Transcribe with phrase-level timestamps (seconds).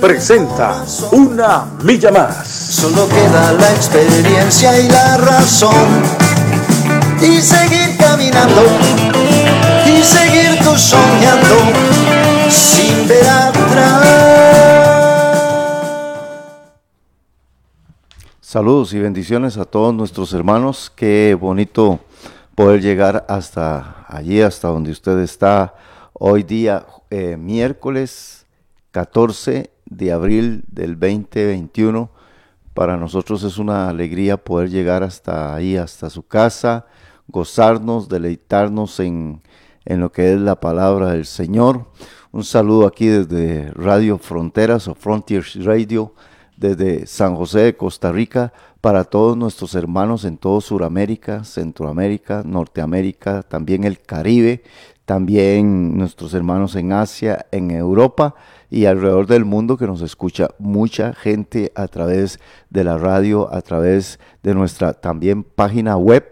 [0.00, 2.46] presenta Una Milla Más.
[2.46, 6.02] Solo queda la experiencia y la razón.
[7.20, 8.62] Y seguir caminando,
[9.86, 11.56] y seguir tú soñando,
[12.48, 14.28] sin ver atrás.
[18.40, 20.92] Saludos y bendiciones a todos nuestros hermanos.
[20.94, 21.98] Qué bonito
[22.54, 25.74] poder llegar hasta allí, hasta donde usted está
[26.12, 28.37] hoy día, eh, miércoles
[28.90, 32.10] 14 de abril del 2021.
[32.74, 36.86] Para nosotros es una alegría poder llegar hasta ahí, hasta su casa,
[37.26, 39.42] gozarnos, deleitarnos en,
[39.84, 41.86] en lo que es la palabra del Señor.
[42.30, 46.14] Un saludo aquí desde Radio Fronteras o Frontiers Radio,
[46.56, 53.42] desde San José de Costa Rica para todos nuestros hermanos en todo Sudamérica, Centroamérica, Norteamérica,
[53.42, 54.62] también el Caribe,
[55.08, 58.34] también nuestros hermanos en Asia, en Europa
[58.68, 63.62] y alrededor del mundo que nos escucha mucha gente a través de la radio, a
[63.62, 66.26] través de nuestra también página web,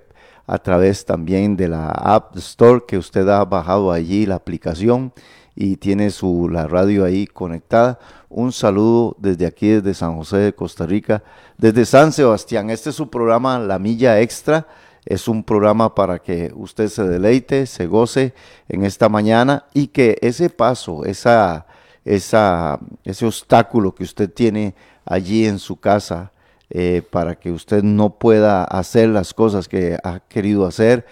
[0.47, 5.15] a través también de la App Store que usted ha bajado allí la aplicación
[5.55, 7.99] y tiene su la radio ahí conectada.
[8.29, 11.23] Un saludo desde aquí, desde San José de Costa Rica,
[11.57, 12.69] desde San Sebastián.
[12.69, 14.67] Este es su programa La Milla Extra.
[15.07, 18.35] Es un programa para que usted se deleite, se goce
[18.69, 21.67] en esta mañana y que ese paso, esa,
[22.05, 26.33] esa, ese obstáculo que usted tiene allí en su casa,
[26.69, 31.07] eh, para que usted no pueda hacer las cosas que ha querido hacer,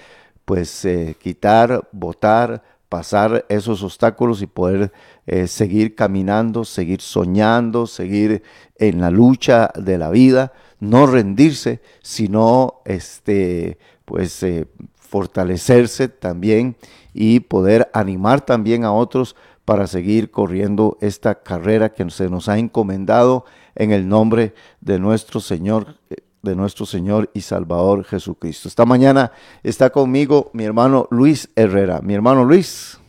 [0.44, 4.92] pues eh, quitar, votar, pasar esos obstáculos y poder
[5.26, 8.42] eh, seguir caminando, seguir soñando, seguir
[8.76, 10.52] en la lucha de la vida,
[10.84, 16.76] no rendirse, sino este, pues, eh, fortalecerse también
[17.12, 22.58] y poder animar también a otros para seguir corriendo esta carrera que se nos ha
[22.58, 23.44] encomendado
[23.74, 25.96] en el nombre de nuestro Señor
[26.44, 28.68] de nuestro Señor y Salvador Jesucristo.
[28.68, 32.00] Esta mañana está conmigo mi hermano Luis Herrera.
[32.02, 33.00] Mi hermano Luis.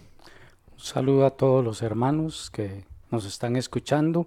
[0.73, 4.25] Un saludo a todos los hermanos que nos están escuchando.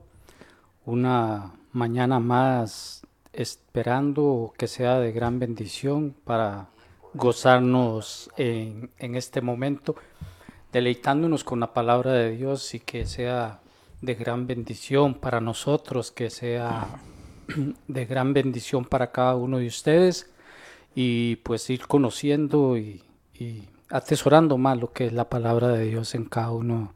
[0.85, 3.03] Una mañana más
[3.43, 6.69] esperando que sea de gran bendición para
[7.15, 9.97] gozarnos en, en este momento,
[10.73, 13.61] deleitándonos con la palabra de Dios y que sea
[14.01, 17.01] de gran bendición para nosotros, que sea
[17.89, 20.31] de gran bendición para cada uno de ustedes
[20.95, 23.05] y pues ir conociendo y,
[23.91, 26.93] atesorando más lo que es la palabra de Dios en cada uno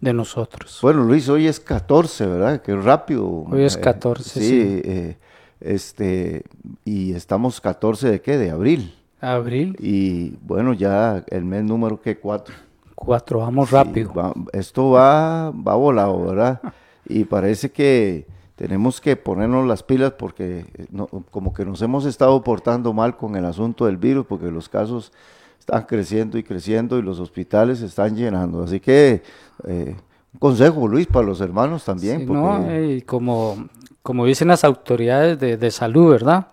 [0.00, 0.78] de nosotros.
[0.80, 2.62] Bueno, Luis, hoy es 14, ¿verdad?
[2.62, 3.26] Qué rápido.
[3.28, 4.80] Hoy es 14, sí.
[4.84, 5.18] Eh,
[5.60, 6.44] este,
[6.84, 8.38] y estamos 14 de qué?
[8.38, 8.94] De abril.
[9.20, 9.76] Abril.
[9.78, 12.54] Y bueno, ya el mes número que cuatro.
[12.94, 14.34] Cuatro, vamos rápido.
[14.52, 16.60] esto va, va volado, ¿verdad?
[17.06, 18.26] y parece que
[18.56, 20.86] tenemos que ponernos las pilas porque eh,
[21.30, 25.12] como que nos hemos estado portando mal con el asunto del virus porque los casos
[25.58, 28.62] están creciendo y creciendo y los hospitales se están llenando.
[28.62, 29.22] Así que
[29.66, 29.96] eh,
[30.32, 32.22] un consejo, Luis, para los hermanos también.
[32.22, 33.68] y como,
[34.02, 36.48] como dicen las autoridades de, salud, ¿verdad?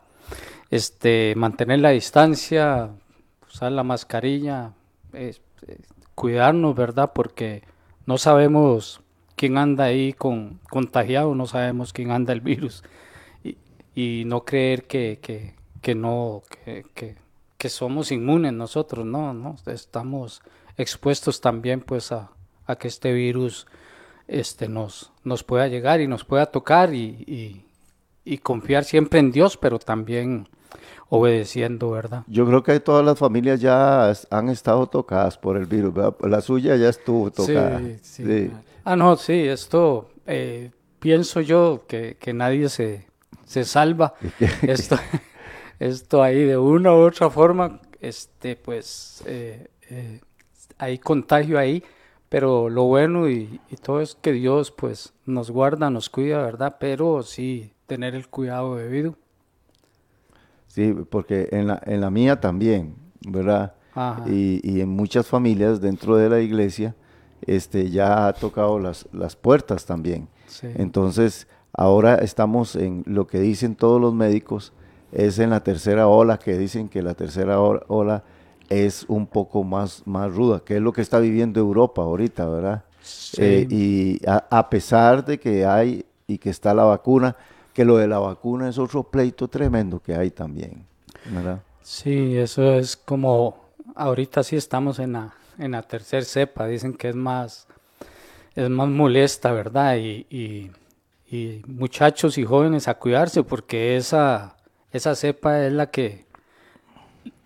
[0.70, 2.90] Este, mantener la distancia,
[3.48, 4.74] usar la mascarilla,
[6.16, 7.12] cuidarnos, ¿verdad?
[7.14, 7.64] Porque
[8.06, 9.02] no sabemos
[9.36, 12.84] quién anda ahí con contagiado, no sabemos quién anda el virus.
[13.96, 15.20] Y, no creer que,
[15.82, 17.16] que, no, que,
[17.58, 20.44] que, somos inmunes nosotros, no, no, estamos
[20.78, 22.30] expuestos también pues a,
[22.68, 23.66] a que este virus
[24.28, 27.64] este, nos, nos pueda llegar y nos pueda tocar y,
[28.26, 30.50] y, confiar siempre en Dios, pero también
[31.10, 32.24] obedeciendo, ¿verdad?
[32.28, 36.76] Yo creo que todas las familias ya han estado tocadas por el virus, La suya
[36.76, 37.80] ya estuvo tocada.
[37.80, 38.52] Sí, sí.
[38.84, 43.08] Ah, no, sí, esto eh, pienso yo que, nadie se,
[43.46, 44.14] se salva.
[44.62, 44.98] esto,
[45.80, 50.20] esto ahí de una u otra forma, este, pues eh, eh,
[50.78, 51.84] hay contagio ahí,
[52.30, 56.78] pero lo bueno y, todo es que Dios pues nos guarda, nos cuida, ¿verdad?
[56.80, 59.16] Pero sí tener el cuidado debido.
[60.68, 62.96] Sí, porque en la, en la mía también,
[63.28, 63.74] ¿verdad?
[64.28, 66.96] Y, y en muchas familias dentro de la iglesia,
[67.42, 70.28] este, ya ha tocado las, las puertas también.
[70.62, 74.74] Entonces ahora estamos en lo que dicen todos los médicos,
[75.12, 78.24] es en la tercera ola, que dicen que la tercera ola
[78.70, 82.84] es un poco más, más ruda, que es lo que está viviendo Europa ahorita, ¿verdad?
[83.38, 87.36] Eh, y a, pesar de que hay y que está la vacuna,
[87.74, 90.86] que lo de la vacuna es otro pleito tremendo que hay también,
[91.26, 91.62] ¿verdad?
[91.82, 93.58] Sí, eso es como,
[93.96, 97.68] ahorita sí estamos en la, en la tercera cepa, dicen que es más,
[98.56, 99.96] es más molesta, ¿verdad?
[99.98, 100.72] Y,
[101.30, 104.56] y muchachos y jóvenes a cuidarse porque esa,
[104.92, 106.27] esa cepa es la que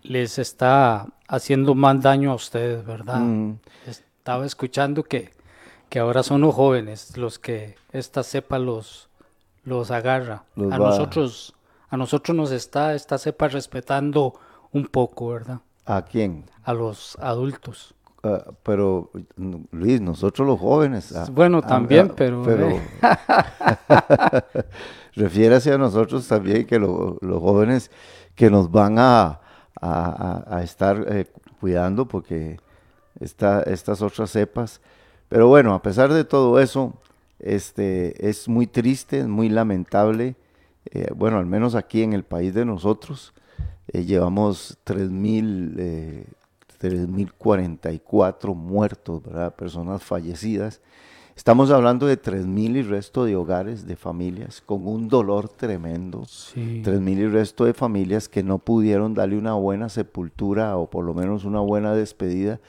[0.02, 3.20] les está haciendo más daño a ustedes, ¿verdad?
[3.20, 3.58] Mm.
[3.86, 5.30] Estaba escuchando que,
[5.88, 9.08] que ahora son los jóvenes los que esta cepa los,
[9.64, 10.44] los agarra.
[10.56, 11.54] a nosotros,
[11.88, 14.34] a nosotros nos está esta cepa respetando
[14.72, 15.60] un poco, ¿verdad?
[15.84, 16.44] ¿A quién?
[16.64, 17.94] A los adultos.
[18.24, 19.10] Ah, pero
[19.72, 21.14] Luis, nosotros los jóvenes.
[21.14, 22.42] Ah, bueno, ah, también, pero.
[22.44, 22.82] pero eh.
[25.14, 27.90] refiérase a nosotros también que los jóvenes
[28.34, 29.41] que nos van a,
[29.82, 31.26] a, estar eh,
[31.60, 32.58] cuidando porque
[33.20, 34.80] está, estas otras cepas.
[35.28, 36.94] Pero bueno, a pesar de todo eso,
[37.38, 40.36] este, es muy triste, muy lamentable.
[40.90, 43.34] Eh, bueno, al menos aquí en el país de nosotros,
[43.88, 46.26] eh, llevamos 3.000,
[46.80, 49.54] 3.044 muertos, ¿verdad?
[49.54, 50.80] personas fallecidas.
[51.34, 56.24] Estamos hablando de 3.000 y resto de hogares, de familias, con un dolor tremendo.
[56.26, 56.82] Sí.
[56.84, 61.14] 3.000 y resto de familias que no pudieron darle una buena sepultura o por lo
[61.14, 62.60] menos una buena despedida.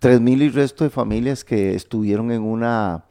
[0.00, 3.04] 3.000 y resto de familias que estuvieron en una,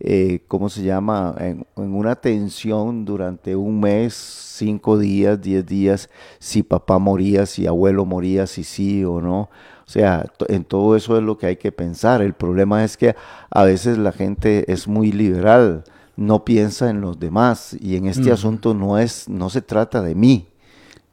[0.00, 1.34] eh, ¿cómo se llama?
[1.38, 7.66] En, en, una tensión durante un mes, cinco días, diez días, si papá moría, si
[7.66, 9.48] abuelo moría, si sí o no.
[9.86, 12.20] O sea, en todo eso es lo que hay que pensar.
[12.20, 13.14] El problema es que
[13.50, 15.84] a veces la gente es muy liberal,
[16.16, 18.32] no piensa en los demás y en este mm.
[18.32, 20.48] asunto no es, no se trata de mí,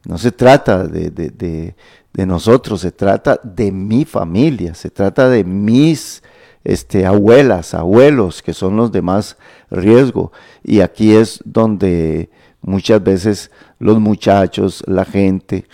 [0.06, 1.76] no se trata de, de,
[2.14, 6.24] de, nosotros, se trata de mi familia, se trata de mis
[6.64, 9.38] este, abuelas, abuelos, que son los de más
[9.70, 10.32] riesgo.
[10.64, 12.30] Y aquí es donde
[12.62, 15.66] muchas veces los muchachos, la gente,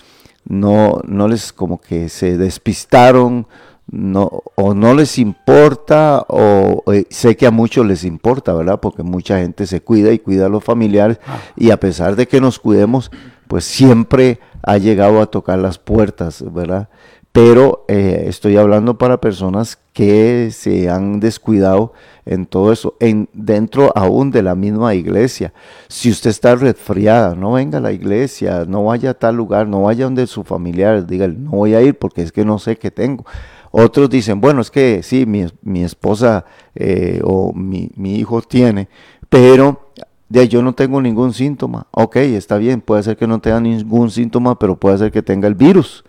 [0.46, 3.48] no, no les como que se despistaron,
[3.92, 8.80] no, o no les importa, o, sé que a muchos les importa, ¿verdad?
[8.80, 11.40] Porque mucha gente se cuida y cuida a los familiares, ah.
[11.56, 13.12] y a pesar de que nos cuidemos,
[13.48, 16.90] pues siempre ha llegado a tocar las puertas, ¿verdad?
[17.32, 21.94] Pero eh, estoy hablando para personas que se han descuidado
[22.26, 25.54] en todo eso, en, dentro aún de la misma iglesia.
[25.88, 29.84] Si usted está resfriada, no venga a la iglesia, no vaya a tal lugar, no
[29.84, 32.92] vaya donde su familiar, diga, no voy a ir porque es que no sé qué
[32.92, 33.26] tengo.
[33.72, 38.90] Otros dicen, bueno, es que sí, mi, esposa eh, o mi, hijo tiene,
[39.30, 39.92] pero
[40.28, 41.88] de yo no tengo ningún síntoma.
[41.92, 45.48] Ok, está bien, puede ser que no tenga ningún síntoma, pero puede ser que tenga
[45.48, 46.04] el virus.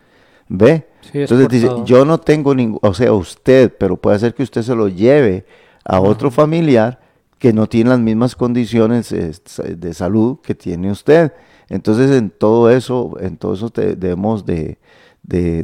[0.48, 0.89] ¿Ve?
[1.12, 4.74] Entonces dice, yo no tengo ningún, o sea, usted, pero puede ser que usted se
[4.74, 5.44] lo lleve
[5.84, 7.00] a otro familiar
[7.38, 11.32] que no tiene las mismas condiciones de salud que tiene usted.
[11.70, 14.78] Entonces en todo eso, en todo eso debemos de,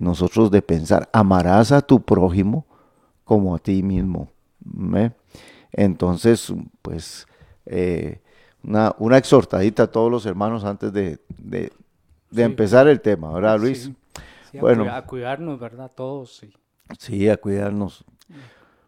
[0.00, 2.64] nosotros de pensar, amarás a tu prójimo
[3.24, 4.28] como a ti mismo.
[5.72, 7.26] Entonces, pues,
[7.66, 8.20] eh,
[8.62, 11.18] una, una, exhortadita a todos los hermanos antes de,
[12.34, 13.90] empezar el tema, ¿verdad, Luis?
[14.60, 15.90] Bueno, a cuidarnos, ¿verdad?
[15.94, 16.36] Todos.
[16.36, 16.52] Sí,
[16.98, 18.04] sí a cuidarnos.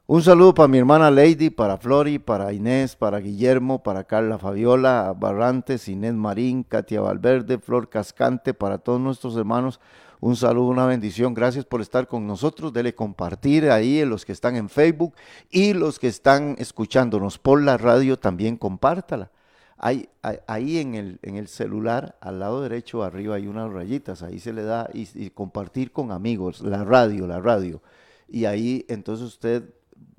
[0.07, 5.15] Un saludo para mi hermana Lady, para Flori, para Inés, para Guillermo, para Carla Fabiola
[5.15, 9.81] Barrantes, Inés Marín, Katia Valverde, Flor Cascante, para todos nuestros hermanos.
[10.21, 11.35] Un saludo, una bendición.
[11.35, 12.73] Gracias por estar con nosotros.
[12.73, 15.15] Dele compartir ahí los que están en Facebook
[15.51, 19.31] y los que están escuchándonos por la radio también compártala.
[19.79, 20.09] Hay,
[20.47, 24.23] ahí en el, en el celular, al lado derecho arriba hay unas rayitas.
[24.23, 27.81] Ahí se le da y compartir con amigos, la radio, la radio.
[28.29, 29.75] Y ahí entonces usted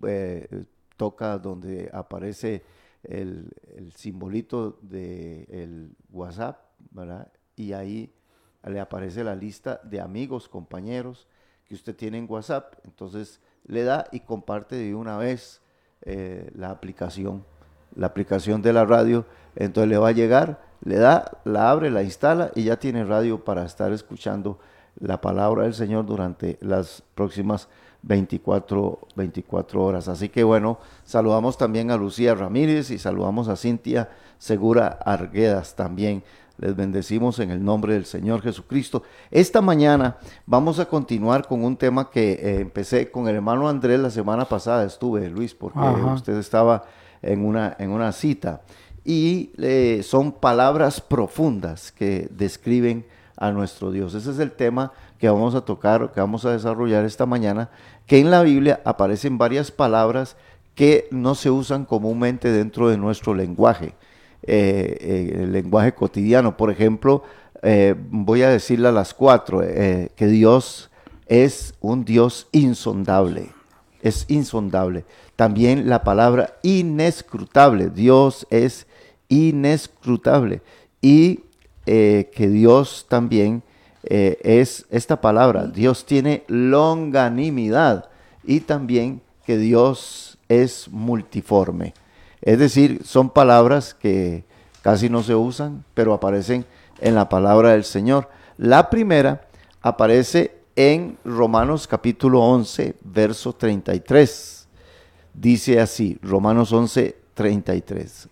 [0.05, 0.65] eh,
[0.97, 2.63] toca donde aparece
[3.03, 3.53] el,
[3.95, 6.59] simbolito del WhatsApp,
[6.91, 7.31] ¿verdad?
[7.55, 8.13] Y ahí
[8.63, 11.27] le aparece la lista de amigos, compañeros
[11.65, 12.73] que usted tiene en WhatsApp.
[12.83, 15.61] Entonces le da y comparte de una vez
[16.01, 17.45] eh, la aplicación,
[17.95, 19.25] la aplicación de la radio.
[19.55, 23.43] Entonces le va a llegar, le da, la abre, la instala y ya tiene radio
[23.43, 24.59] para estar escuchando
[24.99, 27.67] la palabra del Señor durante las próximas
[28.01, 30.07] 24, 24 horas.
[30.07, 36.23] Así que bueno, saludamos también a Lucía Ramírez y saludamos a Cintia Segura Arguedas también.
[36.57, 39.03] Les bendecimos en el nombre del Señor Jesucristo.
[39.31, 43.99] Esta mañana vamos a continuar con un tema que eh, empecé con el hermano Andrés
[43.99, 44.83] la semana pasada.
[44.83, 46.83] Estuve, Luis, porque usted estaba
[47.21, 48.61] en una, en una cita.
[49.05, 53.05] y eh, son palabras profundas que describen
[53.37, 54.13] a nuestro Dios.
[54.13, 57.69] Ese es el tema que vamos a tocar, que vamos a desarrollar esta mañana,
[58.05, 60.35] que en la Biblia aparecen varias palabras
[60.75, 63.95] que no se usan comúnmente dentro de nuestro lenguaje,
[64.43, 66.55] eh, eh, el lenguaje cotidiano.
[66.57, 67.23] Por ejemplo,
[68.09, 70.89] voy a decirle a las cuatro, que Dios
[71.25, 73.49] es un Dios insondable,
[74.01, 75.05] es insondable.
[75.39, 78.87] También la palabra inescrutable, Dios es
[79.29, 80.61] inescrutable.
[81.01, 81.45] Y
[81.85, 83.63] eh, que Dios también
[84.03, 88.09] eh, es esta palabra, Dios tiene longanimidad
[88.43, 91.93] y también que Dios es multiforme.
[92.41, 94.43] Es decir, son palabras que
[94.81, 96.65] casi no se usan, pero aparecen
[96.99, 98.27] en la palabra del Señor.
[98.57, 99.47] La primera
[99.81, 104.58] aparece en Romanos capítulo 11, verso 33.
[105.39, 108.27] Dice así, Romanos 11, 33.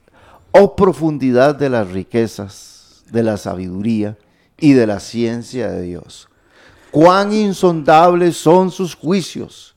[0.51, 4.17] Oh profundidad de las riquezas, de la sabiduría
[4.57, 6.27] y de la ciencia de Dios.
[6.91, 9.73] Cuán insondables son sus juicios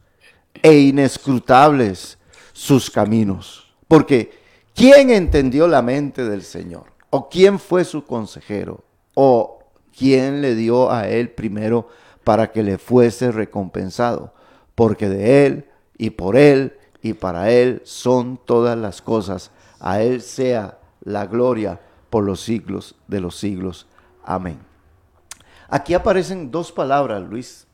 [0.61, 2.19] e inescrutables
[2.53, 3.73] sus caminos.
[3.87, 4.33] Porque
[4.75, 6.87] ¿quién entendió la mente del Señor?
[7.11, 8.83] ¿O quién fue su consejero?
[9.15, 9.61] ¿O
[9.97, 11.87] quién le dio a él primero
[12.25, 14.35] para que le fuese recompensado?
[14.75, 20.21] Porque de él y por él y para él son todas las cosas a Él
[20.21, 21.80] sea la gloria
[22.11, 23.87] por los siglos de los siglos.
[24.23, 24.59] Amén.
[25.69, 27.66] Aquí aparecen dos palabras, Luis.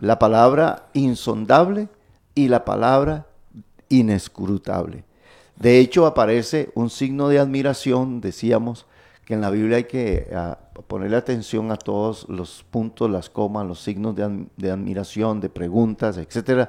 [0.00, 1.88] La palabra insondable
[2.34, 3.26] y la palabra
[3.88, 5.04] inescrutable.
[5.56, 8.84] De hecho, aparece un signo de admiración, decíamos,
[9.24, 13.66] que en la Biblia hay que ah, ponerle atención a todos los puntos, las comas,
[13.66, 16.68] los signos de, admiración, de preguntas, etc.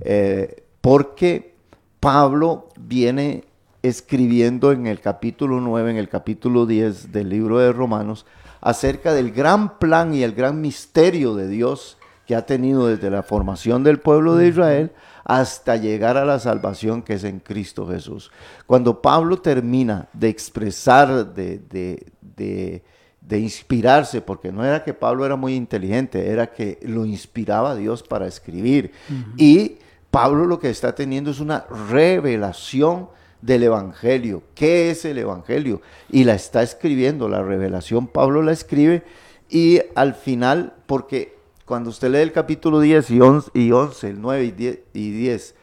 [0.00, 1.54] Eh, porque
[2.00, 3.44] Pablo viene
[3.82, 8.26] escribiendo en el capítulo 9, en el capítulo 10 del libro de Romanos,
[8.60, 11.96] acerca del gran plan y el gran misterio de Dios
[12.26, 14.92] que ha tenido desde la formación del pueblo de Israel
[15.24, 18.30] hasta llegar a la salvación que es en Cristo Jesús.
[18.66, 25.54] Cuando Pablo termina de expresar, de, de, inspirarse, porque no era que Pablo era muy
[25.54, 28.92] inteligente, era que lo inspiraba Dios para escribir.
[29.36, 29.78] Y
[30.10, 33.08] Pablo lo que está teniendo es una revelación
[33.42, 34.42] del Evangelio.
[34.54, 35.80] ¿Qué es el Evangelio?
[36.10, 39.04] Y la está escribiendo, la revelación Pablo la escribe
[39.48, 44.20] y al final, porque cuando usted lee el capítulo 10 y 11, y 11 el
[44.20, 45.54] 9 y 10, y 10,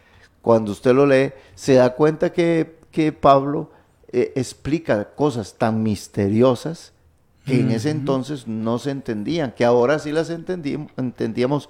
[0.41, 3.71] cuando usted lo lee, se da cuenta que, que Pablo
[4.11, 6.93] eh, explica cosas tan misteriosas
[7.45, 11.69] que en ese entonces no se entendían, que ahora sí las entendíamos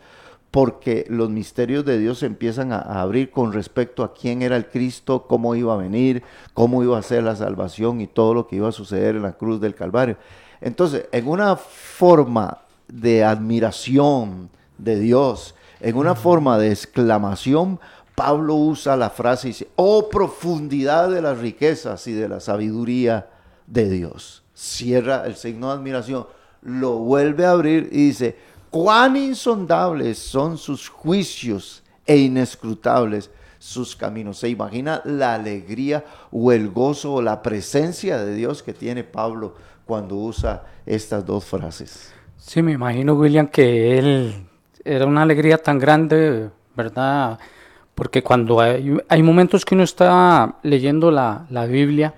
[0.57, 4.65] porque los misterios de Dios se empiezan a, abrir con respecto a quién era el
[4.65, 6.23] Cristo, cómo iba a venir,
[6.55, 9.33] cómo iba a ser la salvación y todo lo que iba a suceder en la
[9.33, 10.17] cruz del Calvario.
[10.59, 14.49] Entonces, en una forma de admiración
[14.79, 17.79] de Dios, en una forma de exclamación,
[18.15, 23.29] Pablo usa la frase y dice, oh profundidad de las riquezas y de la sabiduría
[23.67, 24.41] de Dios.
[24.55, 26.25] Cierra el signo de admiración,
[26.63, 34.37] lo vuelve a abrir y dice, cuán insondables son sus juicios e inescrutables sus caminos.
[34.39, 39.55] ¿Se imagina la alegría o el gozo o la presencia de Dios que tiene Pablo
[39.85, 42.13] cuando usa estas dos frases?
[42.37, 44.47] Sí, me imagino, William, que él
[44.85, 47.39] era una alegría tan grande, ¿verdad?
[47.95, 52.13] Porque cuando hay, hay momentos que uno está leyendo la, la, Biblia,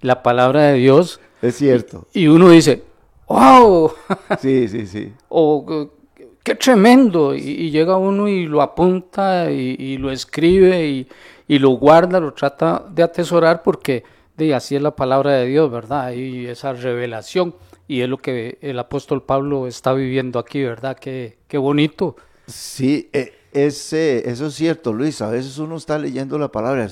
[0.00, 1.20] la palabra de Dios.
[1.42, 2.06] Es cierto.
[2.12, 2.84] Y, y uno dice,
[3.26, 3.92] ¡Wow!
[4.40, 5.12] Sí, sí, sí.
[5.28, 5.90] o
[6.44, 7.34] qué tremendo.
[7.34, 11.06] Y, llega uno y lo apunta y, lo escribe
[11.48, 14.04] y, lo guarda, lo trata de atesorar porque
[14.36, 16.12] de, así es la palabra de Dios, ¿verdad?
[16.12, 17.54] Y esa revelación.
[17.86, 20.96] Y es lo que el apóstol Pablo está viviendo aquí, ¿verdad?
[20.98, 22.16] Qué, qué bonito.
[22.46, 25.20] Sí, e, ese, eso es cierto, Luis.
[25.22, 26.88] A veces uno está leyendo la palabra,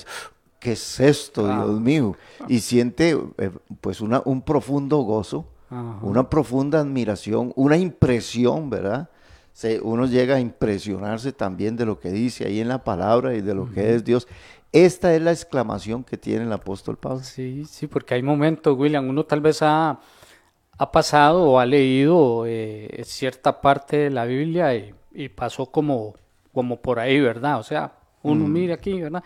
[0.58, 1.64] ¿qué es esto, ah.
[1.64, 2.16] Dios mío?
[2.48, 5.46] Y siente eh, pues una, un profundo gozo,
[6.02, 9.08] una profunda admiración, una impresión, ¿verdad?
[9.82, 13.54] uno llega a impresionarse también de lo que dice ahí en la palabra y de
[13.54, 14.26] lo que es Dios.
[14.72, 17.20] Esta es la exclamación que tiene el apóstol Pablo.
[17.22, 20.00] Sí, sí, porque hay momentos, William, uno tal vez ha,
[20.78, 26.14] ha pasado o ha leído eh, cierta parte de la Biblia y, pasó como,
[26.54, 27.58] como por ahí, ¿verdad?
[27.58, 28.52] O sea, uno mm.
[28.52, 29.22] mira aquí, ¿verdad?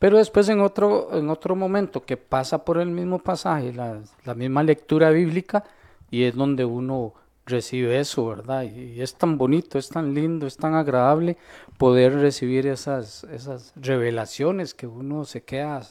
[0.00, 4.34] Pero después en otro, en otro momento que pasa por el mismo pasaje, la, la
[4.34, 5.64] misma lectura bíblica,
[6.10, 7.14] y es donde uno
[7.46, 8.62] recibe eso, ¿verdad?
[8.64, 11.36] Y es tan bonito, es tan lindo, es tan agradable
[11.78, 15.82] poder recibir esas, esas revelaciones que uno se queda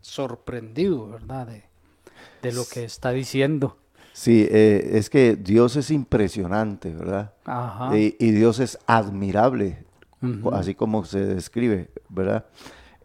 [0.00, 1.48] sorprendido, ¿verdad?
[2.42, 3.76] de lo que está diciendo.
[4.12, 7.34] Sí, eh, es que Dios es impresionante, ¿verdad?
[7.44, 7.96] Ajá.
[7.96, 9.84] Y, y Dios es admirable,
[10.52, 12.46] así como se describe, ¿verdad?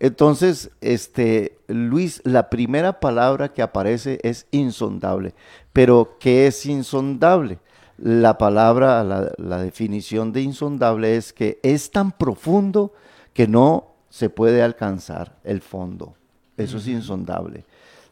[0.04, 5.36] Entonces, este, Luis, la primera palabra que aparece es insondable.
[5.74, 7.60] Pero, ¿qué es insondable?
[8.00, 12.94] La palabra, la, la definición de insondable es que es tan profundo
[13.36, 16.16] que no se puede alcanzar el fondo.
[16.58, 17.64] Eso es insondable.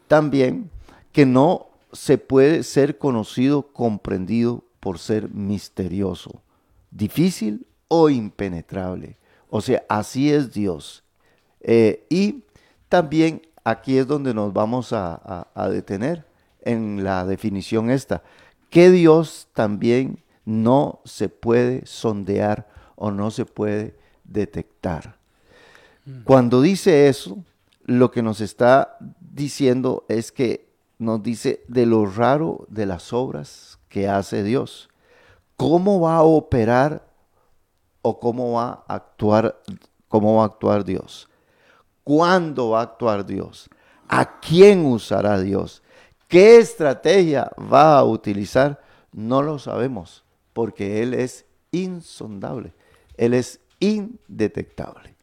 [0.06, 0.70] También
[1.10, 6.40] que no se puede ser conocido, comprendido por ser misterioso,
[6.92, 9.16] difícil o impenetrable.
[9.48, 11.02] O sea, así es Dios.
[11.60, 12.44] Eh, y
[12.88, 16.24] también aquí es donde nos vamos a, a- a detener
[16.62, 18.22] en la definición esta,
[18.70, 25.16] que Dios también no se puede sondear o no se puede detectar.
[26.24, 27.38] Cuando dice eso,
[27.84, 33.78] lo que nos está diciendo es que nos dice de lo raro de las obras
[33.88, 34.88] que hace Dios.
[35.56, 37.06] ¿Cómo va a operar
[38.02, 39.60] o cómo va a actuar,
[40.08, 41.28] cómo va a actuar Dios?
[42.04, 43.68] ¿Cuándo va a actuar Dios?
[44.08, 45.82] ¿A quién usará Dios?
[46.28, 48.80] ¿Qué estrategia va a utilizar?
[49.12, 52.72] No lo sabemos, porque Él es insondable,
[53.16, 55.14] Él es indetectable.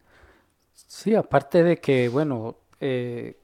[0.73, 3.37] Sí, aparte de que, bueno, eh,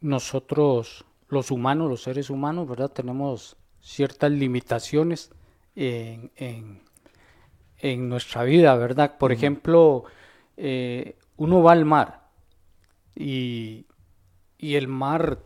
[0.00, 2.90] nosotros, los humanos, los seres humanos, ¿verdad?
[2.90, 5.30] Tenemos ciertas limitaciones
[5.76, 6.82] en, en-
[7.78, 9.16] en nuestra vida, ¿verdad?
[9.18, 10.04] Por ejemplo,
[10.56, 12.19] eh, uno va al mar
[13.20, 13.86] y,
[14.58, 15.38] y el mar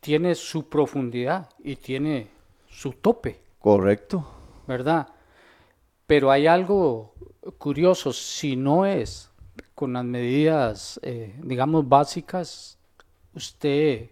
[0.00, 2.28] tiene su profundidad y tiene
[2.68, 3.40] su tope.
[3.58, 4.36] ¿Correcto?
[4.66, 5.08] ¿verdad?
[6.06, 7.14] Pero hay algo
[7.58, 9.30] curioso, si no es
[9.74, 12.78] con las medidas, eh, digamos, básicas,
[13.34, 14.10] usted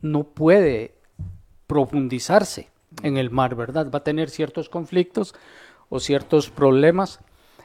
[0.00, 0.94] no puede
[1.66, 2.68] profundizarse
[3.02, 3.90] en el mar, ¿verdad?
[3.92, 5.34] Va a tener ciertos conflictos
[5.88, 7.20] o ciertos problemas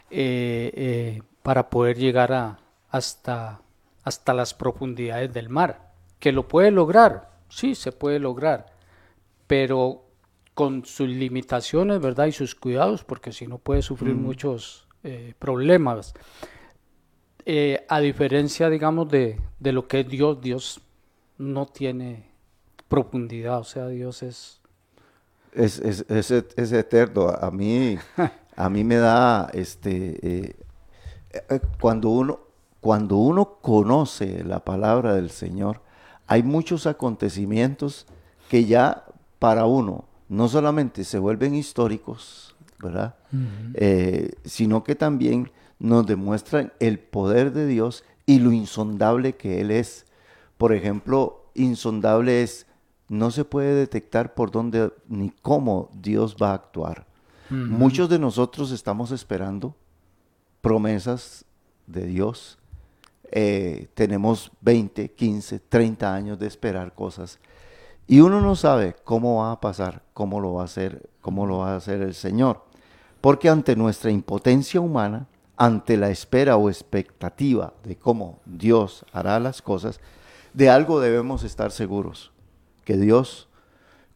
[0.10, 3.62] eh, eh, para poder llegar a, hasta,
[4.08, 5.92] hasta las profundidades del mar.
[6.20, 7.30] ¿Que lo puede lograr?
[7.50, 8.68] Sí, se puede lograr,
[9.48, 10.06] pero
[10.54, 12.28] con sus limitaciones, ¿verdad?
[12.28, 16.14] Y sus cuidados, porque si no puede sufrir muchos eh, problemas.
[17.46, 20.82] Eh, a diferencia, digamos, de, de lo que es Dios, Dios
[21.38, 22.32] no tiene
[22.88, 24.62] profundidad, o sea, Dios es...
[25.54, 27.30] Es, es, es, et- es eterno.
[27.30, 27.98] A mí,
[28.56, 30.56] a mí me da, este, eh,
[31.80, 32.40] cuando uno,
[32.88, 35.82] cuando uno conoce la palabra del Señor,
[36.26, 38.06] hay muchos acontecimientos
[38.48, 39.04] que ya
[39.40, 43.16] para uno no solamente se vuelven históricos, ¿verdad?
[43.74, 49.72] Eh, sino que también nos demuestran el poder de Dios y lo insondable que Él
[49.72, 50.06] es.
[50.58, 52.68] Por ejemplo, insondable es,
[53.10, 57.06] no se puede detectar por dónde ni cómo Dios va a actuar.
[57.50, 59.76] Muchos de nosotros estamos esperando
[60.62, 61.44] promesas
[61.86, 62.58] de Dios.
[63.32, 67.40] Eh, tenemos 20, 15, 30 años de esperar cosas.
[68.08, 71.60] Y uno no sabe cómo va a pasar, cómo lo va a hacer, cómo lo
[71.60, 72.64] va a hacer el Señor.
[73.20, 79.62] Porque ante nuestra impotencia humana, ante la espera o expectativa de cómo Dios hará las
[79.62, 80.00] cosas,
[80.54, 82.32] de algo debemos estar seguros,
[82.86, 83.50] que Dios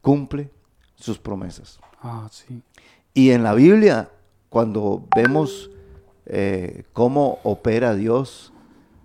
[0.01, 0.49] cumple
[0.95, 1.79] sus promesas.
[2.01, 2.61] Ah, sí.
[3.13, 4.09] Y en la Biblia,
[4.49, 5.69] cuando vemos
[6.25, 8.53] eh, cómo opera Dios,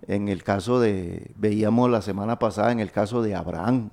[0.09, 3.90] en el caso de, veíamos la semana pasada en el caso de Abraham,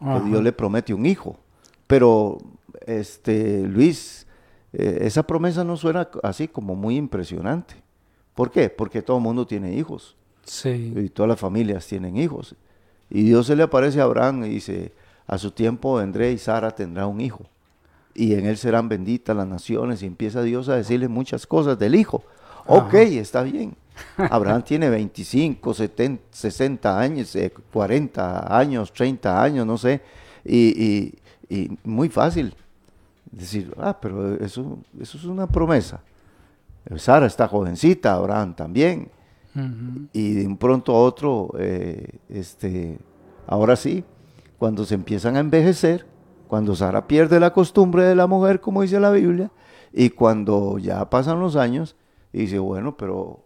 [0.00, 0.20] que Ajá.
[0.20, 1.38] Dios le promete un hijo.
[1.86, 2.38] Pero,
[2.86, 4.26] este, Luis,
[4.72, 7.74] eh, esa promesa no suena así como muy impresionante.
[8.34, 8.68] ¿Por qué?
[8.68, 10.92] Porque todo el mundo tiene hijos Sí.
[10.96, 12.54] y todas las familias tienen hijos.
[13.08, 14.92] Y Dios se le aparece a Abraham y dice,
[15.26, 17.44] a su tiempo vendré y Sara tendrá un hijo.
[18.14, 20.02] Y en él serán benditas las naciones.
[20.02, 22.24] Y empieza Dios a decirle muchas cosas del hijo.
[22.66, 23.76] Ok, está bien.
[24.18, 30.02] Abraham tiene 25, 70, 60 años, eh, 40 años, 30 años, no sé.
[30.44, 32.54] Y, y- y muy fácil
[33.30, 36.00] decir, ah, pero eso, eso es una promesa.
[36.96, 39.10] Sara está jovencita, Abraham también
[40.12, 42.98] y de un pronto a otro, eh, este,
[43.46, 44.04] ahora sí,
[44.58, 46.06] cuando se empiezan a envejecer,
[46.46, 49.50] cuando Sara pierde la costumbre de la mujer, como dice la Biblia,
[49.92, 51.96] y cuando ya pasan los años,
[52.34, 53.45] y dice, bueno, pero,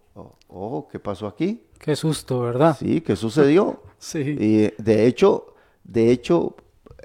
[0.53, 1.63] oh, ¿qué pasó aquí?
[1.79, 2.77] Qué susto, ¿verdad?
[2.79, 3.83] Sí, ¿qué sucedió?
[4.01, 4.21] Sí.
[4.21, 5.53] Y de hecho,
[5.85, 6.57] de hecho,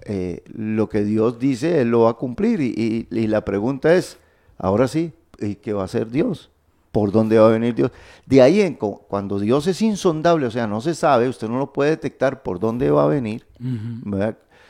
[0.05, 2.61] eh, lo que Dios dice, Él lo va a cumplir.
[2.61, 4.17] Y, y- y la pregunta es,
[4.57, 6.51] ahora sí, ¿y qué va a hacer Dios?
[6.93, 7.91] ¿Por dónde va a venir Dios?
[8.25, 11.57] De ahí, en, cu- cuando Dios es insondable, o sea, no se sabe, usted no
[11.57, 13.45] lo puede detectar por dónde va a venir.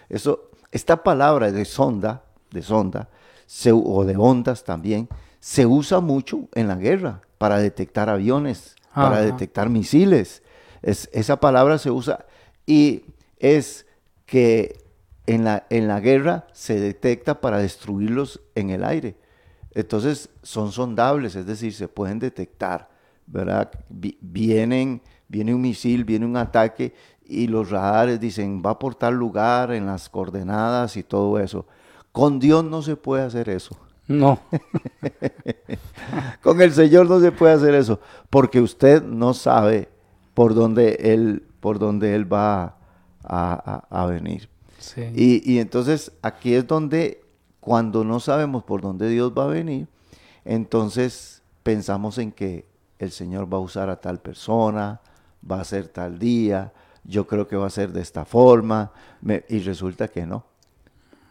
[0.10, 3.08] Eso, esta palabra de sonda, de sonda,
[3.46, 5.08] se- o de ondas también,
[5.40, 10.41] se usa mucho en la guerra para detectar aviones, para detectar misiles.
[10.82, 12.26] Es- esa palabra se usa
[12.65, 13.04] y
[13.39, 13.86] es
[14.26, 14.84] que
[15.28, 19.15] en la, en la guerra se detecta para destruirlos en el aire.
[19.74, 22.89] Entonces son sondables, es decir, se pueden detectar,
[23.28, 23.71] ¿verdad?
[23.89, 26.93] Vi- Vienen, viene un misil, viene un ataque
[27.26, 31.65] y los radares dicen va por tal lugar en las coordenadas y todo eso.
[32.12, 33.76] Con Dios no se puede hacer eso.
[34.08, 34.39] No.
[36.41, 39.89] Con el Señor no se puede hacer eso, porque usted no sabe
[40.34, 42.76] por dónde Él, por dónde él va a,
[43.24, 44.50] a- a venir.
[44.78, 45.02] Sí.
[45.15, 47.24] Y, y entonces aquí es donde,
[47.60, 49.88] cuando no sabemos por dónde Dios va a venir,
[50.44, 52.68] entonces pensamos en que
[53.00, 55.02] el Señor va a usar a tal persona,
[55.50, 56.72] va a ser tal día,
[57.04, 58.91] yo creo que va a ser de esta forma,
[59.22, 60.46] me- y resulta que no.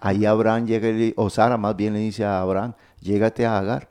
[0.04, 3.88] Ahí Abraham llega, y o Sara más bien le dice a Abraham, llégate a Agar.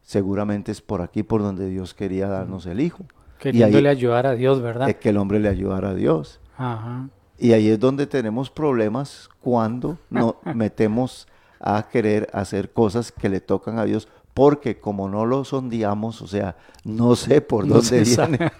[0.00, 3.00] Seguramente es por aquí por donde Dios quería darnos el hijo.
[3.02, 4.88] Y ahí Queriéndole ayudar a Dios, ¿verdad?
[4.88, 6.40] es que el hombre le ayudara a Dios.
[6.56, 7.10] Ajá.
[7.38, 11.28] Y ahí es donde tenemos problemas cuando nos metemos
[11.60, 16.26] a querer hacer cosas que le tocan a Dios, porque como no lo sondeamos, o
[16.26, 18.50] sea, no sé por No dónde viene.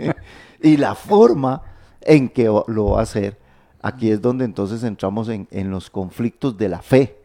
[0.62, 1.62] y la forma
[2.00, 3.38] en que lo va a hacer,
[3.80, 7.16] aquí es donde entonces entramos en, en los conflictos de la fe,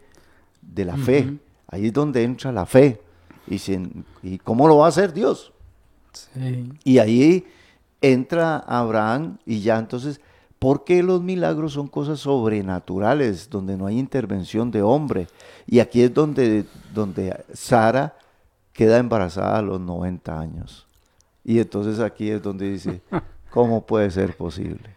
[0.62, 1.36] de la fe.
[1.68, 3.00] Ahí es donde entra la fe.
[3.48, 5.52] Y, sin- ¿Y cómo lo va a hacer Dios?
[6.12, 6.72] Sí.
[6.84, 7.44] Y ahí
[8.00, 10.20] entra Abraham y ya entonces,
[10.58, 15.28] ¿por qué los milagros son cosas sobrenaturales, donde no hay intervención de hombre?
[15.66, 16.64] Y aquí es donde,
[16.94, 18.16] donde Sara
[18.72, 20.86] queda embarazada a los 90 años.
[21.44, 23.00] Y entonces aquí es donde dice,
[23.50, 24.95] ¿cómo puede ser posible?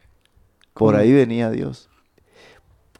[0.73, 1.89] Por ahí venía Dios.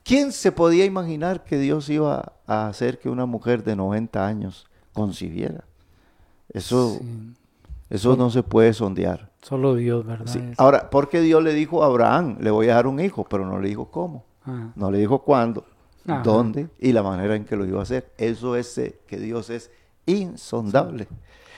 [0.03, 4.67] ¿Quién se podía imaginar que Dios iba a hacer que una mujer de 90 años
[4.93, 5.63] concibiera?
[6.51, 7.34] Eso, Sí.
[7.91, 9.29] eso no se puede sondear.
[9.43, 10.25] Solo Dios, ¿verdad?
[10.25, 10.41] Sí.
[10.58, 13.60] Ahora, porque Dios le dijo a Abraham, le voy a dar un hijo, pero no
[13.60, 15.65] le dijo cómo, Ah, no le dijo cuándo,
[16.08, 16.23] Ajá.
[16.23, 18.12] dónde y la manera en que lo iba a hacer.
[18.17, 19.69] Eso es eh, que Dios es
[20.08, 21.08] insondable.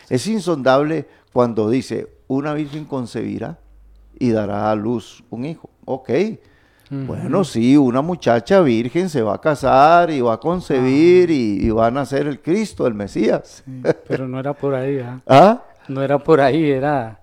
[0.09, 3.59] Es insondable cuando dice, una virgen concebirá
[4.19, 5.69] y dará a luz un hijo.
[5.85, 6.09] Ok,
[6.89, 11.69] bueno, sí, una muchacha virgen se va a casar y va a concebir y, y
[11.69, 13.63] va a nacer el Cristo, el Mesías.
[13.65, 15.21] sí, pero no era por ahí, ¿ah?
[15.27, 15.63] ¿Ah?
[15.87, 17.21] No era por ahí, era,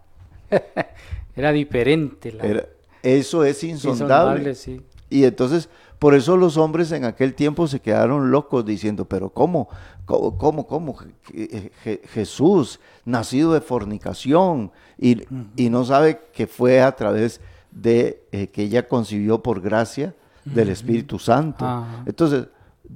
[1.37, 2.33] era diferente.
[2.33, 2.66] La, Era-
[3.03, 4.05] eso es insondable.
[4.40, 4.81] insondable, sí.
[5.11, 5.68] Y entonces,
[5.99, 9.68] por eso los hombres en aquel tiempo se quedaron locos diciendo, pero ¿cómo?
[10.07, 10.37] ¿Cómo?
[10.38, 10.66] ¿Cómo?
[10.66, 10.97] cómo?
[11.31, 15.23] Je- Je- Jesús, nacido de fornicación, y,
[15.57, 20.70] y no sabe que fue a través de eh, que ella concibió por gracia del
[20.70, 21.64] Espíritu Santo.
[21.64, 22.02] Ajá.
[22.07, 22.48] Entonces,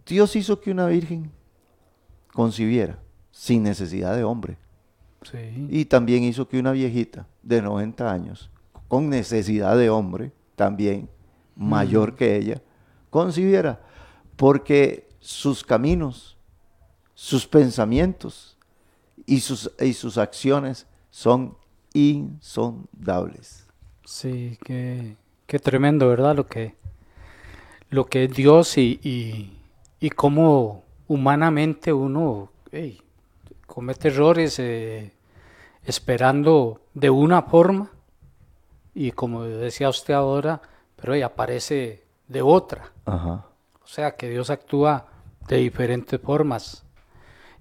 [0.07, 1.31] Dios hizo que una virgen
[2.33, 2.99] concibiera
[3.31, 4.57] sin necesidad de hombre.
[5.23, 5.69] Sí.
[5.71, 8.51] Y también hizo que una viejita de 90 años,
[8.89, 11.09] con necesidad de hombre, también
[11.55, 12.63] mayor que ella,
[13.11, 13.81] concibiera.
[14.37, 16.37] Porque sus caminos,
[17.15, 18.57] sus pensamientos
[19.27, 21.57] y sus, y sus acciones son
[21.93, 23.67] insondables.
[24.05, 26.37] Sí, qué, qué tremendo, ¿verdad?
[26.37, 26.75] Lo que,
[27.91, 29.59] lo que es Dios y, y,
[30.01, 32.51] y cómo humanamente uno
[33.67, 35.13] comete errores eh,
[35.85, 37.91] esperando de una forma
[38.95, 40.61] y como decía usted ahora,
[40.97, 42.93] pero ey, aparece de otra.
[43.05, 43.47] Ajá.
[43.83, 45.07] O sea que Dios actúa
[45.49, 46.85] de diferentes formas,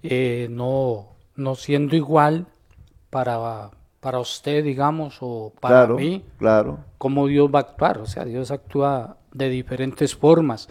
[0.03, 2.47] eh, no, no siendo igual
[3.09, 3.71] para,
[4.01, 6.79] para usted, digamos, o para claro, mí, claro.
[6.97, 7.99] cómo Dios va a actuar.
[7.99, 10.69] O sea, Dios actúa de diferentes formas.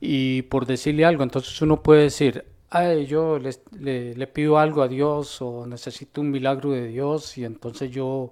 [0.00, 4.82] Y por decirle algo, entonces uno puede decir, Ay, yo le, le, le pido algo
[4.82, 8.30] a Dios o necesito un milagro de Dios y entonces yo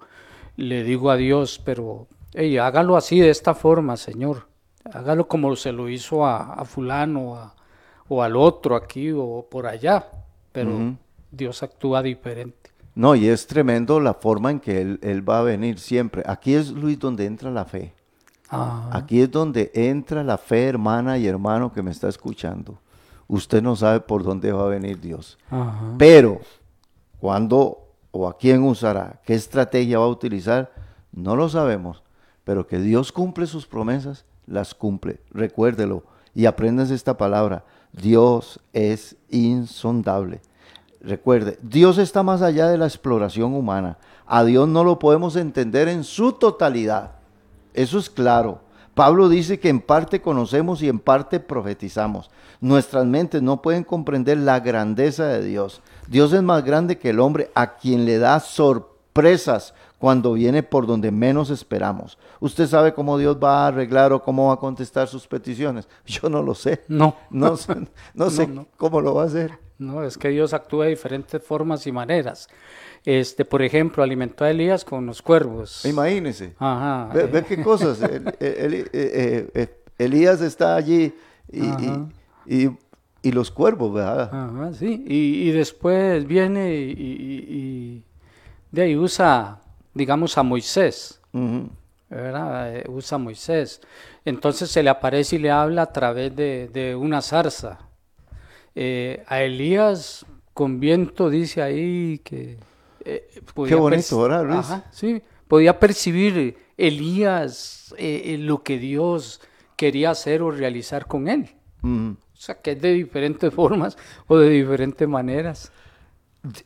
[0.57, 4.49] le digo a Dios, pero hey, hágalo así, de esta forma, Señor.
[4.93, 7.55] Hágalo como se lo hizo a, a fulano a-
[8.09, 10.07] o al otro aquí o por allá.
[10.53, 10.89] Pero.
[11.31, 12.58] Dios actúa diferente.
[12.99, 16.25] No, y es tremendo la forma en que él, él va a venir siempre.
[16.27, 17.95] Aquí es, Luis, donde entra la fe.
[18.51, 22.77] Ah, Aquí es donde entra la fe, hermana y hermano que me está escuchando.
[23.29, 25.39] Usted no sabe por dónde va a venir Dios.
[25.49, 25.95] ajá.
[25.97, 26.41] Pero,
[27.21, 29.21] ¿cuándo o a quién usará?
[29.25, 30.73] ¿Qué estrategia va a utilizar?
[31.13, 32.03] No lo sabemos.
[32.43, 35.21] Pero que Dios cumple sus promesas, las cumple.
[35.31, 36.03] Recuérdelo
[36.35, 37.65] y aprendas esta palabra.
[37.93, 40.41] Dios es insondable.
[41.01, 43.99] Recuerde, Dios está más allá de la exploración humana.
[44.27, 47.13] A Dios no lo podemos entender en su totalidad.
[47.75, 48.61] Eso es claro.
[48.95, 52.31] Pablo dice que en parte conocemos y en parte profetizamos.
[52.61, 55.81] Nuestras mentes no pueden comprender la grandeza de Dios.
[56.09, 60.87] Dios es más grande que el hombre a quien le da sorpresas cuando viene por
[60.89, 62.19] donde menos esperamos.
[62.41, 65.89] ¿Usted sabe cómo Dios va a arreglar o cómo va a contestar sus peticiones?
[66.07, 66.83] Yo no lo sé.
[66.89, 67.15] No.
[67.31, 68.67] No, sé- no sé no.
[68.77, 69.53] cómo lo va a hacer.
[69.79, 72.49] No, es que Dios actúa de diferentes formas y maneras.
[73.05, 75.85] Este, por ejemplo, alimentó a Elías con los cuervos.
[75.85, 76.55] Imagínese.
[76.59, 77.11] Ajá.
[77.15, 78.03] Ve, eh, ve qué cosas.
[78.03, 81.15] El- el- el- eh, eh, eh, Elías está allí
[81.51, 82.09] y, y- Ajá.
[82.47, 82.69] y-
[83.23, 84.31] y los cuervos, ¿verdad?
[84.33, 85.05] Ajá, sí.
[85.07, 88.03] Y, y después viene y,
[88.73, 89.61] de ahí usa,
[89.95, 91.21] digamos, a Moisés.
[92.11, 93.81] Eh, Usa a Moisés.
[94.25, 97.79] Entonces se le aparece y le habla a través de, de una zarza.
[98.81, 102.59] Eh, a Elías con viento dice ahí que...
[103.05, 104.59] eh, podía bonito, perci- ¿verdad, Luis?
[104.59, 109.41] Ajá, sí, podía percibir Elías eh, lo que Dios
[109.75, 111.51] quería hacer o realizar con él.
[111.83, 113.97] O sea, que es de diferentes formas
[114.29, 115.73] o de diferentes maneras.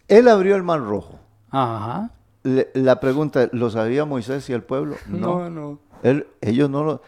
[0.07, 1.19] Él abrió el mar rojo.
[1.51, 2.11] Ajá.
[2.43, 4.97] Le- la pregunta, ¿lo sabía Moisés y el pueblo?
[5.09, 5.79] No, no.
[6.03, 7.03] Él- ellos no lo...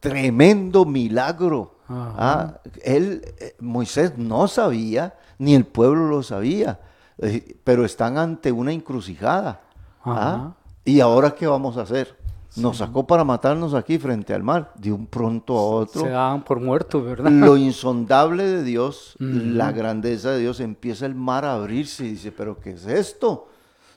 [0.00, 1.77] Tremendo milagro.
[1.88, 6.80] Ah, él, eh, Moisés no sabía, ni el pueblo lo sabía,
[7.18, 9.62] eh, pero están ante una encrucijada.
[10.04, 10.52] Ah.
[10.84, 12.16] ¿Y ahora qué vamos a hacer?
[12.56, 16.02] Nos sacó para matarnos aquí frente al mar, de un pronto a otro.
[16.02, 17.30] Se daban por muertos, ¿verdad?
[17.30, 22.32] Lo insondable de Dios, la grandeza de Dios, empieza el mar a abrirse y dice,
[22.32, 23.48] pero ¿qué es esto?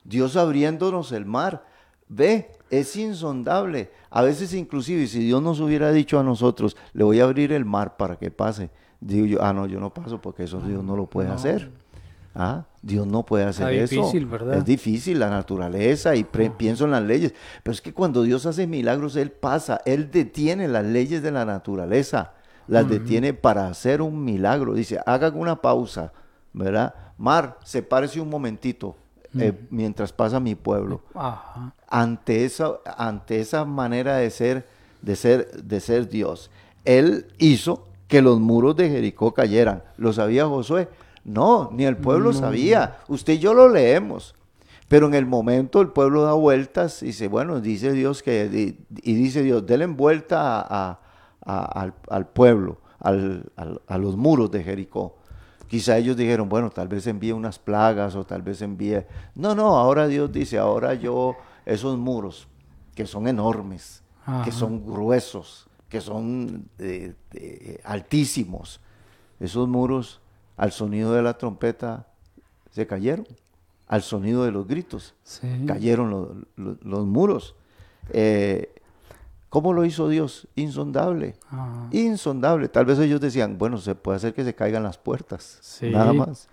[0.04, 1.64] Dios abriéndonos el mar.
[2.14, 3.90] Ve, es insondable.
[4.10, 7.64] A veces inclusive, si Dios nos hubiera dicho a nosotros, le voy a abrir el
[7.64, 8.70] mar para que pase,
[9.00, 11.72] digo yo, ah, no, yo no paso porque eso Dios no lo puede hacer.
[12.36, 13.96] Ah, Dios no puede hacer Está eso.
[13.96, 14.58] difícil, ¿verdad?
[14.58, 17.34] Es difícil la naturaleza y pre- pienso en las leyes.
[17.64, 21.46] Pero es que cuando Dios hace milagros, Él pasa, Él detiene las leyes de la
[21.46, 22.34] naturaleza,
[22.68, 24.74] las detiene para hacer un milagro.
[24.74, 26.14] Dice, hagan una pausa,
[26.54, 26.94] ¿verdad?
[27.18, 28.96] Mar, sepárese un momentito
[29.38, 31.02] eh, mientras pasa mi pueblo.
[31.14, 31.74] Ajá.
[31.88, 34.68] Ante esa, ante esa manera de ser,
[35.02, 36.50] de ser, de ser Dios,
[36.86, 39.84] Él hizo que los muros de Jericó cayeran.
[39.98, 40.90] ¿Lo sabía Josué?
[41.24, 42.98] No, ni el pueblo sabía.
[43.08, 44.36] Usted y yo lo leemos.
[44.88, 48.86] Pero en el momento el pueblo da vueltas y dice, bueno, dice Dios que, y,
[49.10, 51.00] y dice Dios, denle vuelta a- a-
[51.46, 55.16] a- al, al pueblo, al- al- a los muros de Jericó.
[55.72, 59.06] Quizá ellos dijeron, bueno, tal vez envíe unas plagas o tal vez envíe...
[59.36, 62.50] No, no, ahora Dios dice, ahora yo, esos muros,
[62.94, 64.04] que son enormes,
[64.44, 68.82] que son gruesos, que son eh, eh, altísimos,
[69.40, 70.20] esos muros
[70.58, 72.06] al sonido de la trompeta
[72.72, 73.26] se cayeron,
[73.88, 75.48] al sonido de los gritos Sí.
[75.66, 77.56] cayeron lo- lo- los muros.
[78.10, 78.74] Eh,
[79.52, 80.48] ¿Cómo lo hizo Dios?
[80.56, 81.36] Insondable.
[81.50, 81.88] Ajá.
[81.92, 82.70] Insondable.
[82.70, 85.60] Tal vez ellos decían, bueno, se puede hacer que se caigan las puertas.
[85.62, 85.90] Sí.
[85.90, 86.48] Nada más.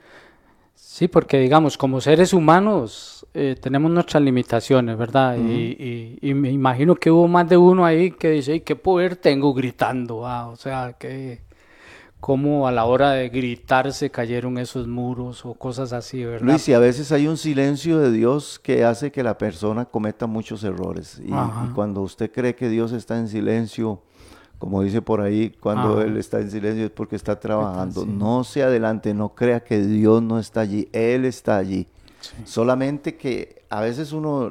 [0.74, 5.37] Sí, porque digamos, como seres humanos eh, tenemos nuestras limitaciones, ¿verdad?
[5.38, 8.74] y, y- y me imagino que hubo más de uno ahí que dice, "Ay, ¿qué
[8.74, 10.26] poder tengo gritando?
[10.26, 11.40] Ah, o sea, que
[12.20, 16.46] como a la hora de gritar se cayeron esos muros o cosas así, ¿verdad?
[16.46, 20.26] Luis, y a veces hay un silencio de Dios que hace que la persona cometa
[20.26, 21.20] muchos errores.
[21.24, 21.31] Y,
[21.74, 24.02] cuando usted cree que Dios está en silencio,
[24.59, 26.02] como dice por ahí, cuando Ajá.
[26.02, 28.02] Él está en silencio es porque está trabajando.
[28.02, 28.09] sí.
[28.11, 31.87] No se adelante, no crea que Dios no está allí, Él está allí.
[32.44, 34.50] Solamente que a veces uno,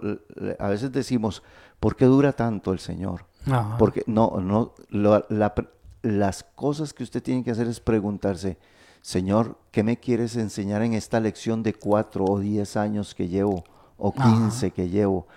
[0.57, 1.43] a veces decimos,
[1.81, 3.25] ¿por qué dura tanto el Señor?
[3.45, 3.75] Ajá.
[3.77, 5.53] Porque no, no, lo- la
[6.01, 8.57] las cosas que usted tiene que hacer es preguntarse,
[9.01, 13.63] Señor, ¿qué me quieres enseñar en esta lección de cuatro o diez años que llevo
[13.97, 15.27] o quince que llevo?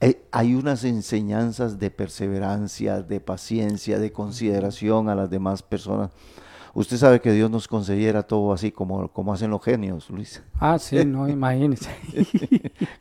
[0.00, 6.10] Eh, hay unas enseñanzas de perseverancia, de paciencia, de consideración a las demás personas.
[6.74, 10.42] Usted sabe que Dios nos concediera todo así como, como hacen los genios, Luis.
[10.60, 11.88] Ah, sí, no, imagínese.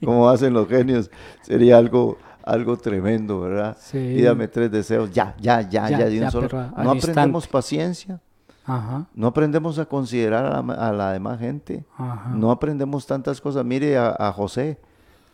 [0.04, 3.76] como hacen los genios, sería algo, algo tremendo, ¿verdad?
[3.80, 4.14] Sí.
[4.18, 6.48] Pídame tres deseos, ya, ya, ya, ya, Ya, de un ya, solo.
[6.52, 7.48] No aprendemos instante.
[7.52, 8.22] paciencia,
[8.68, 12.32] Ajá, no aprendemos a considerar a la, a la demás gente, ajá.
[12.36, 13.64] no aprendemos tantas cosas.
[13.66, 14.80] Mire a, a José,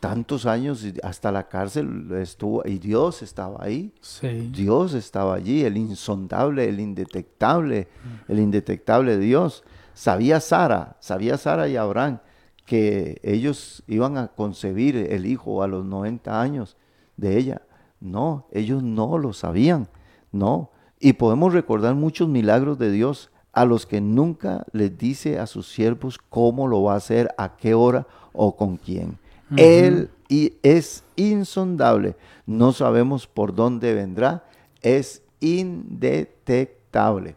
[0.00, 3.94] tantos años, hasta la cárcel estuvo, y Dios estaba ahí.
[4.00, 4.50] Sí.
[4.52, 7.88] Dios estaba allí, el insondable, el indetectable,
[8.28, 9.64] el indetectable Dios.
[9.94, 12.18] Sabía Sara, sabía Sara y Abraham
[12.64, 16.76] que ellos iban a concebir el hijo a los 90 años
[17.16, 17.62] de ella.
[18.00, 19.88] No, ellos no lo sabían,
[20.32, 20.70] no.
[20.98, 25.68] Y podemos recordar muchos milagros de Dios a los que nunca les dice a sus
[25.70, 29.18] siervos cómo lo va a hacer, a qué hora o con quién.
[29.56, 32.16] Él y es insondable.
[32.46, 34.44] No sabemos por dónde vendrá.
[34.80, 37.36] es indetectable.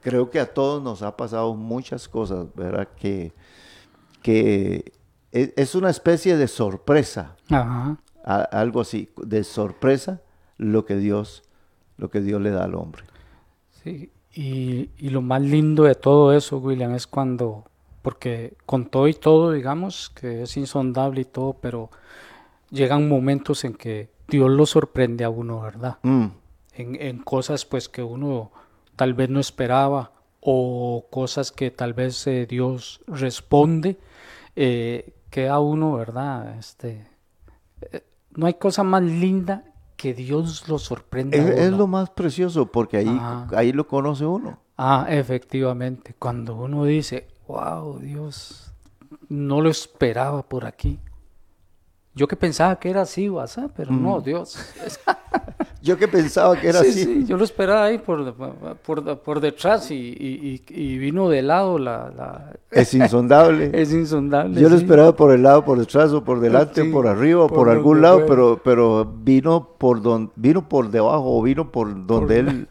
[0.00, 2.88] Creo que a todos nos ha pasado muchas cosas, ¿verdad?
[2.96, 3.32] Que,
[4.22, 4.92] que
[5.32, 7.96] e- es una especie de sorpresa, Ajá.
[8.24, 10.20] A- algo así, de sorpresa
[10.58, 11.42] lo que Dios,
[11.98, 13.02] lo que Dios le da al hombre.
[13.82, 17.64] Sí, y, y lo más lindo de todo eso, William, es cuando,
[18.02, 21.90] porque con todo y todo, digamos, que es insondable y todo, pero
[22.70, 25.98] llegan momentos en que Dios lo sorprende a uno, ¿verdad?
[26.02, 26.26] Mm,
[26.76, 28.50] En, en cosas pues que uno
[28.96, 33.96] tal vez no esperaba o cosas que tal vez eh, Dios responde,
[34.56, 36.58] eh, queda uno, ¿verdad?
[36.58, 37.06] Este,
[37.92, 38.02] eh,
[38.36, 39.64] no hay cosa más linda
[39.96, 41.36] que Dios lo sorprenda.
[41.36, 43.48] Es, lo más precioso porque ahí, Ajá.
[43.54, 44.58] ahí lo conoce uno.
[44.76, 48.72] Ah, efectivamente, cuando uno dice, wow, Dios,
[49.28, 50.98] no lo esperaba por aquí.
[52.14, 54.56] Yo que pensaba que era así, WhatsApp, pero no, Dios.
[55.84, 57.04] Yo que pensaba que era sí, así.
[57.04, 58.34] sí, yo lo esperaba ahí por,
[58.84, 62.10] por, por detrás y, y- vino de lado la...
[62.16, 63.70] la- Es insondable.
[63.74, 64.58] es insondable.
[64.60, 64.82] Yo lo sí.
[64.82, 67.68] esperaba por el lado, por detrás, o por delante, Sí, por arriba, o por por,
[67.68, 72.66] algún lado, pero, pero vino por don, vino por debajo, o vino por donde él,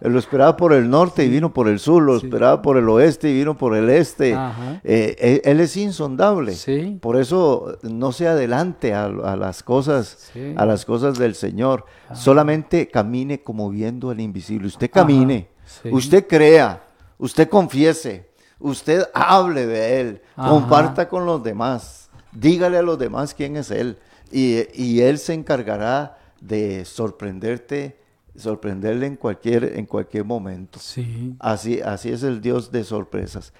[0.00, 2.88] él lo esperaba por el norte y vino por el sur, lo esperaba por el
[2.88, 4.34] oeste y vino por el este.
[4.34, 4.80] Ajá.
[4.82, 6.54] Eh, él, él es insondable.
[7.00, 11.84] Por eso no se adelante a, a las cosas, a las cosas del Señor.
[12.14, 12.55] Solamente
[12.92, 14.66] camine como viendo el invisible.
[14.68, 15.88] Usted camine, Sí.
[15.90, 16.82] usted crea,
[17.18, 20.48] usted confiese, usted hable de Él, Ajá.
[20.50, 23.98] comparta con los demás, dígale a los demás quién es Él.
[24.30, 27.96] Y, y Él se encargará de sorprenderte,
[28.36, 30.78] sorprenderle en cualquier, en cualquier momento.
[30.78, 31.34] Sí.
[31.38, 33.52] Así, así es el Dios de sorpresas.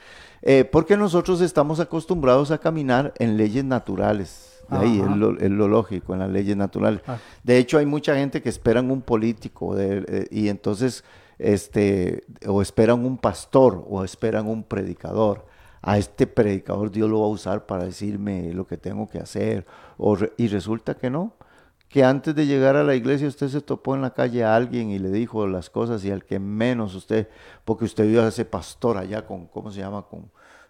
[0.43, 4.56] Eh, porque nosotros estamos acostumbrados a caminar en leyes naturales.
[4.69, 7.01] De ahí es lo, es lo lógico, en las leyes naturales.
[7.07, 7.19] Ah.
[7.43, 11.05] De hecho, hay mucha gente que esperan un político de- eh, y entonces,
[11.39, 15.47] este, o esperan un pastor o esperan un predicador.
[15.83, 19.67] A este predicador Dios lo va a usar para decirme lo que tengo que hacer.
[19.99, 21.35] O re- y resulta que no
[21.89, 24.91] que antes de llegar a la iglesia usted se topó en la calle a alguien
[24.91, 27.29] y le dijo las cosas y al que menos usted,
[27.65, 30.03] porque usted vio a ese pastor allá con, ¿cómo se llama?
[30.03, 30.29] Con,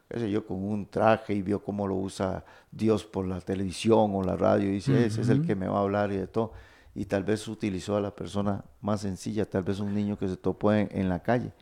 [0.08, 4.12] qué sé yo, con un traje y vio cómo lo usa Dios por la televisión
[4.14, 6.26] o la radio y dice, ese es el que me va a hablar y de
[6.26, 6.52] todo.
[6.94, 10.36] Y tal vez utilizó a la persona más sencilla, tal vez un niño que se
[10.36, 11.52] topó en, en la calle.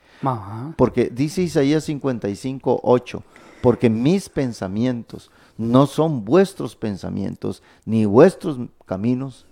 [0.77, 3.23] Porque dice Isaías 55, 8,
[3.61, 9.47] porque mis pensamientos no son vuestros pensamientos, ni vuestros caminos,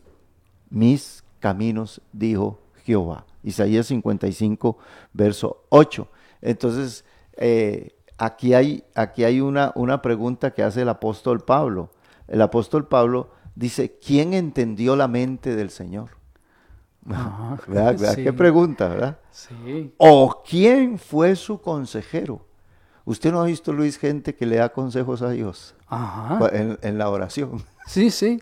[0.70, 3.26] mis caminos, dijo Jehová.
[3.42, 4.78] Isaías 55,
[5.12, 6.09] verso 8.
[6.42, 7.05] Entonces,
[7.37, 11.90] eh, aquí hay, aquí hay una, una pregunta que hace el apóstol Pablo.
[12.28, 16.11] El apóstol Pablo dice, ¿quién entendió la mente del Señor?
[17.04, 17.58] ¿Verdad?
[17.66, 18.14] ¿Verdad?
[18.14, 18.24] Sí.
[18.24, 19.18] ¿Qué pregunta, verdad?
[19.30, 19.92] Sí.
[19.98, 22.46] ¿O quién fue su consejero?
[23.04, 26.38] Usted no ha visto, Luis, gente que le da consejos a Dios Ajá.
[26.52, 27.62] en, en la oración.
[27.87, 28.40] Sí, sí.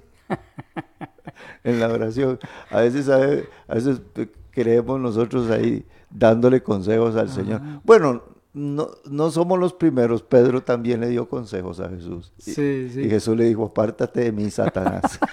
[1.64, 2.38] En la oración.
[2.70, 4.02] A veces, a ve- a veces
[4.50, 7.62] creemos nosotros ahí dándole consejos al Señor.
[7.84, 10.22] Bueno, no, no somos los primeros.
[10.22, 12.32] Pedro también le dio consejos a Jesús.
[12.38, 13.00] Y, Sí, sí.
[13.02, 15.18] y Jesús le dijo, apártate de mí, Satanás.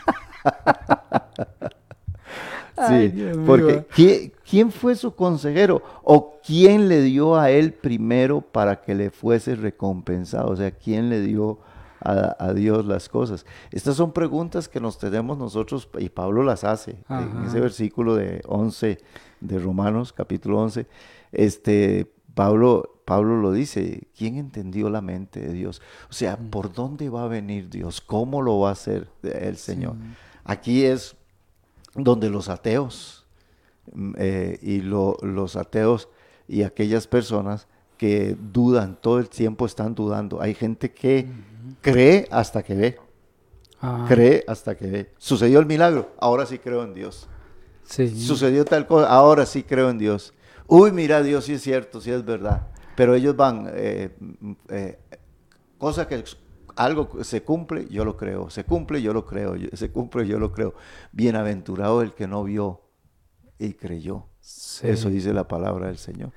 [2.87, 3.11] Sí,
[3.47, 5.81] porque ¿quién, quién fue su consejero?
[6.03, 10.51] ¿O quién le dio a él primero para que le fuese recompensado?
[10.51, 11.57] O sea, ¿quién le dio
[11.99, 13.47] a, a Dios las cosas?
[13.71, 18.43] Estas son preguntas que nos tenemos nosotros y Pablo las hace en ese versículo de
[18.45, 18.99] 11
[19.41, 20.85] de Romanos, capítulo 11.
[21.31, 25.81] Este, Pablo, Pablo lo dice, ¿quién entendió la mente de Dios?
[26.09, 27.99] O sea, ¿por dónde va a venir Dios?
[27.99, 29.95] ¿Cómo lo va a hacer el Señor?
[30.45, 31.15] Aquí es
[31.95, 33.25] donde los ateos
[33.91, 36.09] mm, eh, y lo- los ateos
[36.47, 40.39] y aquellas personas que dudan, todo el tiempo están dudando.
[40.39, 41.27] Hay gente que
[41.81, 42.99] cree hasta que ve,
[43.81, 44.05] Ajá.
[44.07, 45.11] cree hasta que ve.
[45.17, 47.27] Sucedió el milagro, ahora sí creo en Dios.
[47.83, 48.07] Sí.
[48.21, 50.33] Sucedió tal cosa, ahora sí creo en Dios.
[50.67, 52.67] Uy, mira, Dios sí es cierto, sí es verdad.
[52.95, 54.15] Pero ellos van, eh,
[54.69, 54.99] eh,
[55.77, 56.23] cosa que
[56.75, 58.49] algo se cumple, yo lo creo.
[58.49, 59.55] Se cumple, yo lo creo.
[59.73, 60.73] Se cumple, yo lo creo.
[61.11, 62.81] Bienaventurado el que no vio
[63.59, 64.25] y creyó.
[64.39, 64.87] Sí.
[64.87, 66.31] Eso dice la palabra del Señor.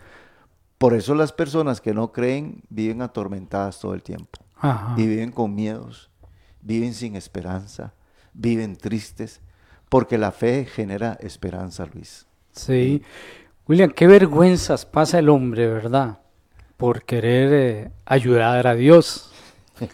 [0.78, 4.38] Por eso las personas que no creen viven atormentadas todo el tiempo.
[4.56, 4.94] Ajá.
[4.96, 6.10] Y viven con miedos,
[6.62, 7.94] viven sin esperanza,
[8.32, 9.40] viven tristes,
[9.88, 12.26] porque la fe genera esperanza, Luis.
[12.52, 13.02] Sí.
[13.70, 16.18] William, qué vergüenzas pasa el hombre, ¿verdad?
[16.76, 19.30] Por querer eh, ayudar a Dios.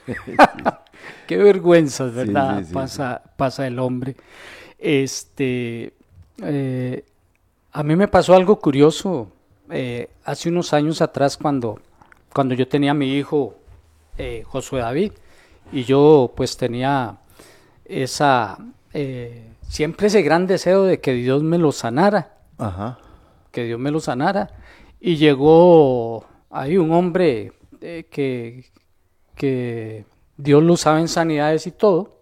[1.27, 2.61] qué vergüenzas, ¿verdad?
[2.61, 4.17] sí, sí, pasa, pasa el hombre.
[4.79, 5.93] Este,
[6.43, 7.05] eh,
[7.71, 9.31] A mí me pasó algo curioso
[9.69, 11.79] eh, hace unos años atrás cuando,
[12.33, 13.59] cuando yo tenía a mi hijo
[14.17, 15.13] eh, Josué David
[15.71, 17.19] y yo pues tenía
[17.85, 18.57] esa
[19.69, 23.01] siempre ese gran deseo de que Dios me lo sanara, Ajá.
[23.57, 24.51] Que Dios me lo sanara
[25.01, 28.67] y llegó ahí un hombre eh, que,
[29.35, 30.05] que
[30.37, 32.17] Dios lo usaba en sanidades y todo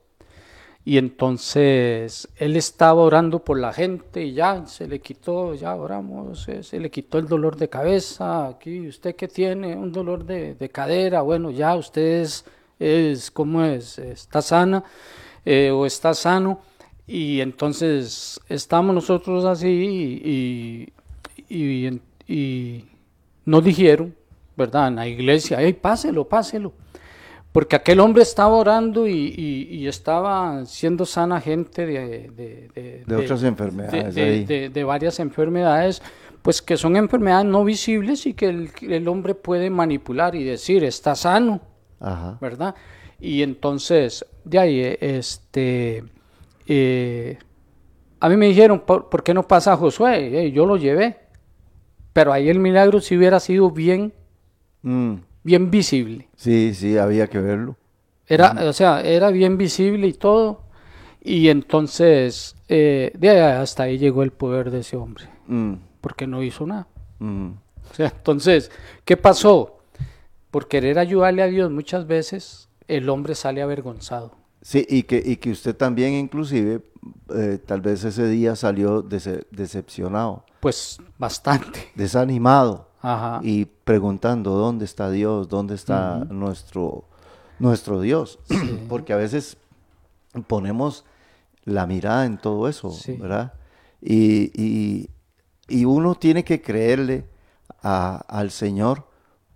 [0.84, 6.46] y entonces él estaba orando por la gente y ya se le quitó, ya oramos,
[6.46, 8.46] eh, se le quitó el dolor de cabeza.
[8.46, 12.44] Aquí, usted que tiene un dolor de, de cadera, bueno, ya usted es,
[12.78, 13.98] es ¿cómo es?
[13.98, 14.84] Está sana
[15.44, 16.60] eh, o está sano.
[17.08, 19.68] Y entonces estamos nosotros así
[20.24, 20.92] y,
[21.48, 22.84] y, y,
[23.44, 24.14] nos dijeron,
[24.56, 24.88] ¿verdad?
[24.88, 26.72] En la iglesia, hey, páselo, páselo.
[27.52, 33.04] Porque aquel hombre estaba orando y, y, y estaba siendo sana gente de, de, de,
[33.06, 34.14] De otras enfermedades
[34.72, 36.02] de, varias enfermedades,
[36.42, 40.82] pues que son enfermedades no visibles y que el, el hombre puede manipular y decir,
[40.82, 41.60] está sano,
[42.00, 42.38] Ajá.
[42.40, 42.74] ¿verdad?
[43.20, 46.04] Y entonces, de ahí, este,
[46.66, 47.38] eh,
[48.20, 50.46] a mí me dijeron, ¿por, por qué no pasa Josué?
[50.46, 51.16] Eh, yo lo llevé,
[52.14, 54.14] pero ahí el milagro si hubiera sido bien,
[54.82, 56.28] Mm, bien visible.
[56.36, 57.76] Sí, sí, había que verlo.
[58.26, 60.62] Era, o sea, era bien visible y todo.
[61.22, 66.26] Y entonces, eh, de ahí hasta ahí llegó el poder de ese hombre, Mm, porque
[66.26, 66.86] no hizo nada.
[67.20, 68.70] O sea, entonces,
[69.04, 69.78] ¿qué pasó?
[70.50, 74.36] Por querer ayudarle a Dios muchas veces, el hombre sale avergonzado.
[74.62, 76.80] Sí, y que, y que usted también inclusive,
[77.34, 81.92] eh, tal vez ese día salió dece- decepcionado, Pues bastante.
[81.94, 83.38] desanimado Ajá.
[83.42, 87.04] y preguntando dónde está Dios, dónde está nuestro,
[87.60, 88.38] nuestro Dios.
[88.88, 89.56] Porque a veces
[90.48, 91.04] ponemos
[91.64, 93.12] la mirada en todo eso, Sí.
[93.16, 93.52] ¿verdad?
[94.00, 95.10] Y, y-
[95.68, 97.26] y uno tiene que creerle
[97.82, 99.06] a- al Señor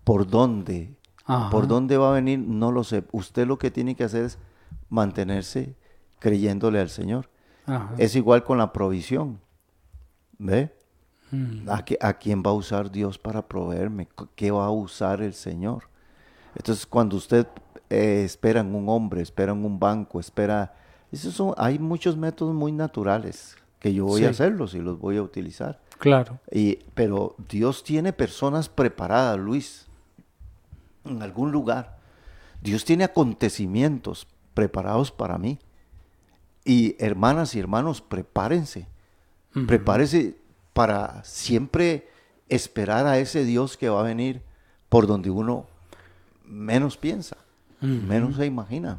[0.04, 0.94] por dónde,
[1.26, 1.50] Ajá.
[1.50, 3.04] por dónde va a venir, no lo sé.
[3.12, 4.38] Usted lo que tiene que hacer es
[4.88, 5.74] mantenerse
[6.18, 7.28] creyéndole al Señor.
[7.66, 7.94] Ajá.
[7.98, 9.40] Es igual con la provisión.
[10.38, 10.74] ¿Ve?
[11.30, 11.68] Mm.
[12.00, 14.06] ¿A, quién va a usar Dios para proveerme?
[14.16, 15.84] ¿Qué- ¿Qué va a usar el Señor?
[16.56, 17.46] Entonces, cuando usted
[17.90, 20.74] eh, espera en un hombre, espera en un banco, espera...
[21.12, 25.16] Esos son, hay muchos métodos muy naturales que yo voy a hacerlos y los voy
[25.16, 25.80] a utilizar.
[25.98, 26.38] Claro.
[26.52, 29.86] Y, pero Dios tiene personas preparadas, Luis,
[31.04, 31.98] en algún lugar.
[32.60, 35.58] Dios tiene acontecimientos preparados para mí.
[36.64, 38.86] Y hermanas y hermanos, prepárense.
[39.66, 40.36] Prepárese
[40.78, 42.08] para siempre
[42.48, 44.42] esperar a ese Dios que va a venir
[44.88, 45.66] por donde uno
[46.46, 47.36] menos piensa,
[47.80, 48.98] menos se imagina.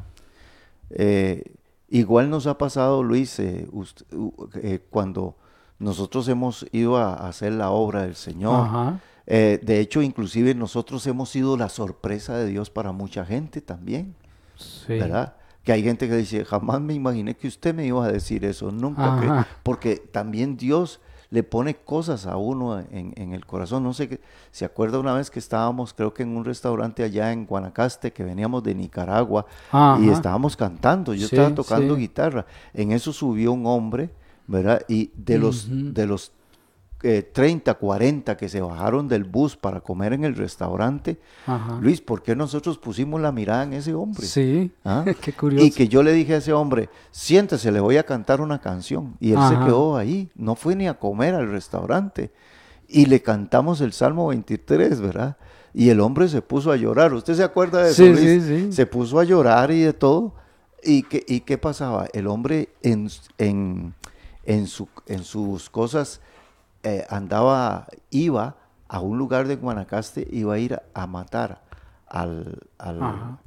[0.90, 1.42] Eh,
[1.88, 5.36] igual nos ha pasado, Luis, eh, ust- u- eh, cuando
[5.78, 8.98] nosotros hemos ido a, a hacer la obra del Señor.
[9.26, 14.14] De hecho, inclusive nosotros hemos sido la sorpresa de Dios para mucha gente también,
[14.56, 14.98] Sí.
[14.98, 15.34] ¿verdad?
[15.64, 18.70] Que hay gente que dice, jamás me imaginé que usted me iba a decir eso,
[18.70, 19.16] nunca.
[19.18, 19.30] cre-".
[19.30, 19.46] Ajá.
[19.62, 21.00] Porque también Dios
[21.30, 23.84] le pone cosas a uno en, en el corazón.
[23.84, 24.20] No sé, qué-
[24.50, 28.24] se acuerda una vez que estábamos, creo que en un restaurante allá en Guanacaste, que
[28.24, 29.46] veníamos de Nicaragua,
[30.00, 32.00] y estábamos cantando, yo Sí, estaba tocando sí.
[32.02, 32.46] guitarra.
[32.74, 34.10] En eso subió un hombre,
[34.48, 34.82] ¿verdad?
[34.88, 36.32] Y de los, de los
[37.02, 41.78] eh, 30, 40 que se bajaron del bus para comer en el restaurante, Ajá.
[41.80, 44.26] Luis, ¿por qué nosotros pusimos la mirada en ese hombre?
[44.26, 44.70] Sí.
[44.84, 45.04] ¿Ah?
[45.20, 45.64] Qué curioso.
[45.64, 49.16] Y que yo le dije a ese hombre, siéntese, le voy a cantar una canción.
[49.18, 52.30] Y él se quedó ahí, no fue ni a comer al restaurante.
[52.86, 55.36] Y le cantamos el Salmo 23, ¿verdad?
[55.72, 57.14] Y el hombre se puso a llorar.
[57.14, 58.02] ¿Usted se acuerda de eso?
[58.02, 58.44] Sí, Luis?
[58.44, 58.72] sí, sí.
[58.72, 60.34] Se puso a llorar y de todo.
[60.82, 62.06] ¿Y qué, y qué pasaba?
[62.12, 63.94] El hombre en, en,
[64.44, 66.20] en, su, en sus cosas
[66.82, 68.56] eh, andaba, iba
[68.88, 71.62] a un lugar de Guanacaste, iba a ir a, matar
[72.06, 73.38] al, al, Ajá.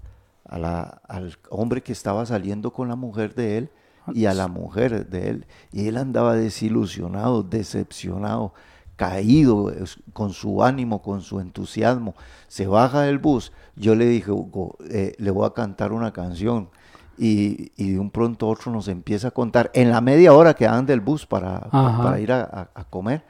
[0.46, 3.70] a la- al hombre que estaba saliendo con la mujer de él
[4.14, 5.48] y a la mujer de él.
[5.72, 8.54] Y él andaba desilusionado, decepcionado,
[8.96, 9.72] caído
[10.14, 12.14] con su ánimo, con su entusiasmo.
[12.48, 13.52] Se baja del bus.
[13.76, 16.70] Yo le dije, Hugo, eh, le voy a cantar una canción.
[17.18, 20.66] Y, y de un pronto otro nos empieza a contar, en la media hora que
[20.66, 23.24] dan del bus para, para ir a, a- a comer.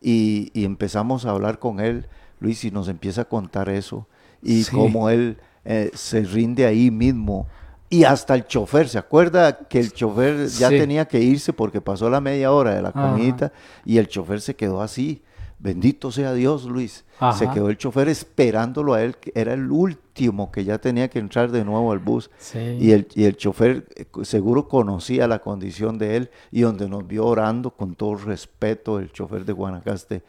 [0.00, 2.06] Y, y empezamos a hablar con él,
[2.40, 4.06] Luis, y nos empieza a contar eso.
[4.42, 4.72] Y Sí.
[4.76, 7.46] cómo él eh, se rinde ahí mismo.
[7.90, 10.78] Y hasta el chofer, ¿se acuerda que el chofer ya Sí.
[10.78, 13.10] tenía que irse porque pasó la media hora de la Ajá.
[13.12, 13.52] comidita
[13.84, 15.22] y el chofer se quedó así,
[15.64, 17.06] Bendito sea Dios, Luis.
[17.38, 21.18] Se quedó el chofer esperándolo a él, que era el último que ya tenía que
[21.18, 22.30] entrar de nuevo al bus.
[22.36, 22.58] Sí.
[22.58, 27.06] Y, el, y el chofer eh, seguro conocía la condición de él y donde nos
[27.06, 30.22] vio orando con todo respeto, el chofer de Guanacaste,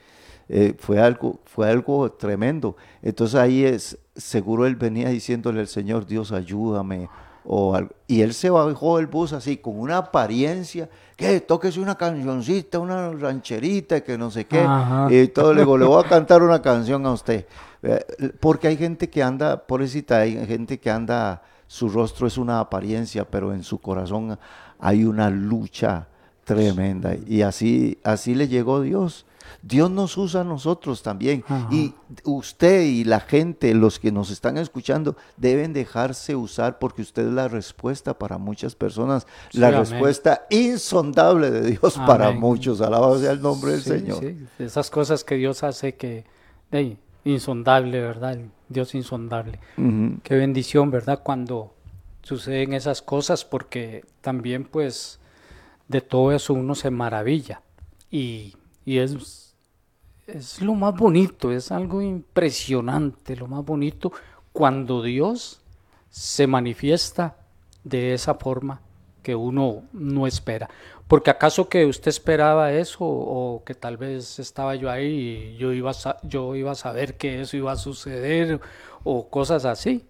[0.48, 2.78] eh, fue, algo, fue algo tremendo.
[3.02, 7.10] Entonces ahí es, seguro él venía diciéndole al Señor, Dios ayúdame.
[7.44, 7.92] O algo.
[8.08, 13.12] Y él se bajó del bus así, con una apariencia, que tóquese una cancioncita, una
[13.12, 14.60] rancherita, que no sé qué.
[14.60, 15.08] Ajá.
[15.10, 17.46] Y todo le digo, le voy a cantar una canción a usted.
[17.84, 18.06] Eh,
[18.40, 23.26] Porque hay gente que anda, pobrecita, hay gente que anda, su rostro es una apariencia,
[23.26, 24.38] pero en su corazón
[24.80, 26.08] hay una lucha
[26.44, 27.16] tremenda.
[27.26, 29.26] Y así, así le llegó Dios.
[29.68, 31.44] Dios nos usa a nosotros también.
[31.48, 31.68] Ajá.
[31.72, 37.26] Y usted y la gente, los que nos están escuchando, deben dejarse usar porque usted
[37.28, 39.80] es la respuesta para muchas personas, Sí, la amén.
[39.80, 42.80] respuesta insondable de Dios para muchos.
[42.80, 44.20] Alabado sea el nombre del Señor.
[44.20, 46.26] sí, Esas cosas que Dios hace que,
[46.72, 48.38] ey, insondable, ¿verdad?
[48.70, 49.60] Dios insondable.
[49.78, 50.20] Ujú.
[50.22, 51.22] Qué bendición, ¿verdad?
[51.24, 51.74] Cuando
[52.22, 55.20] suceden esas cosas, porque también pues
[55.88, 57.62] de todo eso uno se maravilla.
[58.12, 58.54] Y,
[58.86, 59.45] y es,
[60.28, 64.12] es lo más bonito, es algo impresionante, lo más bonito,
[64.52, 65.62] cuando Dios
[66.10, 67.36] se manifiesta
[67.84, 68.82] de esa forma
[69.22, 70.70] que uno no espera.
[71.08, 75.72] Porque acaso que usted esperaba eso o que tal vez estaba yo ahí y yo
[75.74, 78.60] iba a, yo iba a saber que eso iba a suceder
[79.04, 80.06] o cosas así.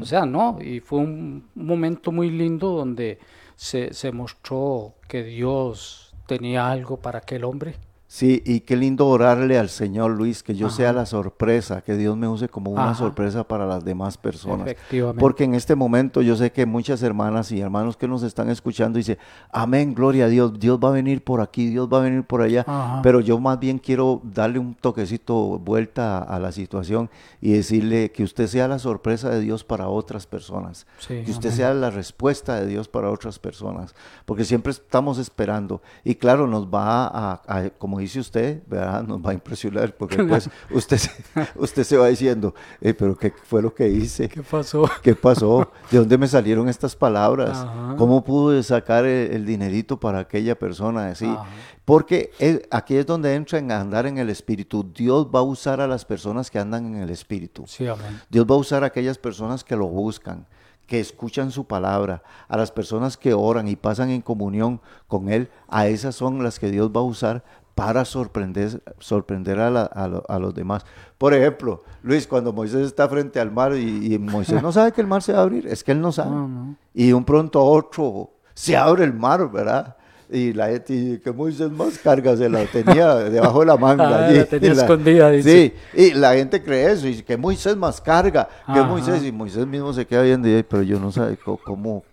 [0.00, 3.20] O sea, no, y fue un momento muy lindo donde
[3.54, 7.76] se, se mostró que Dios tenía algo para aquel hombre.
[8.12, 12.16] Sí, y qué lindo orarle al Señor Luis, que yo sea la sorpresa, que Dios
[12.16, 12.94] me use como una Ajá.
[12.96, 14.66] sorpresa para las demás personas.
[14.66, 15.20] Efectivamente.
[15.20, 18.96] Porque en este momento yo sé que muchas hermanas y hermanos que nos están escuchando
[18.96, 19.16] dicen,
[19.52, 22.42] amén, gloria a Dios, Dios va a venir por aquí, Dios va a venir por
[22.42, 22.64] allá.
[22.66, 23.00] Ajá.
[23.00, 28.10] Pero yo más bien quiero darle un toquecito vuelta a, a la situación y decirle
[28.10, 30.84] que usted sea la sorpresa de Dios para otras personas.
[30.98, 31.56] Sí, que usted amén.
[31.58, 33.94] sea la respuesta de Dios para otras personas.
[34.24, 35.80] Porque siempre estamos esperando.
[36.02, 39.02] Y claro, nos va a, a- como dice usted, ¿verdad?
[39.06, 41.12] Nos va a impresionar porque pues usted, se-
[41.56, 44.28] usted se va diciendo, "Eh, pero ¿qué fue lo que hice?
[44.28, 44.88] ¿Qué pasó?
[45.02, 45.70] ¿Qué pasó?
[45.90, 47.58] ¿De dónde me salieron estas palabras?
[47.58, 47.94] Ajá.
[47.96, 51.08] ¿Cómo pude sacar el, el dinerito para aquella persona?
[51.08, 51.26] Así.
[51.26, 51.46] Ajá.
[51.84, 54.84] Porque es- aquí es donde entra en andar en el espíritu.
[54.94, 57.64] Dios va a usar a las personas que andan en el espíritu.
[57.66, 58.20] Sí, amén.
[58.30, 60.46] Dios va a usar a aquellas personas que lo buscan,
[60.86, 65.48] que escuchan su palabra, a las personas que oran y pasan en comunión con Él.
[65.68, 67.44] A esas son las que Dios va a usar
[67.74, 70.84] para sorprender, sorprender a, la- a lo- a los demás.
[71.18, 75.00] Por ejemplo, Luis, cuando Moisés está frente al mar y, y Moisés no sabe que
[75.00, 76.30] el mar se va a abrir, es que él no sabe.
[76.30, 76.76] No, no.
[76.94, 79.96] Y de un pronto a otro se abre el mar, ¿verdad?
[80.32, 84.08] Y la gente que Moisés más carga se la tenía debajo de la manga.
[84.10, 84.38] Ah, allí.
[84.38, 85.74] la tenía Y la- escondida, dice.
[85.94, 88.84] Sí, y la gente cree eso, y que Moisés más carga, que Ajá.
[88.84, 92.04] Moisés, y Moisés mismo se queda viendo, y, "Ay, pero yo no sé cómo,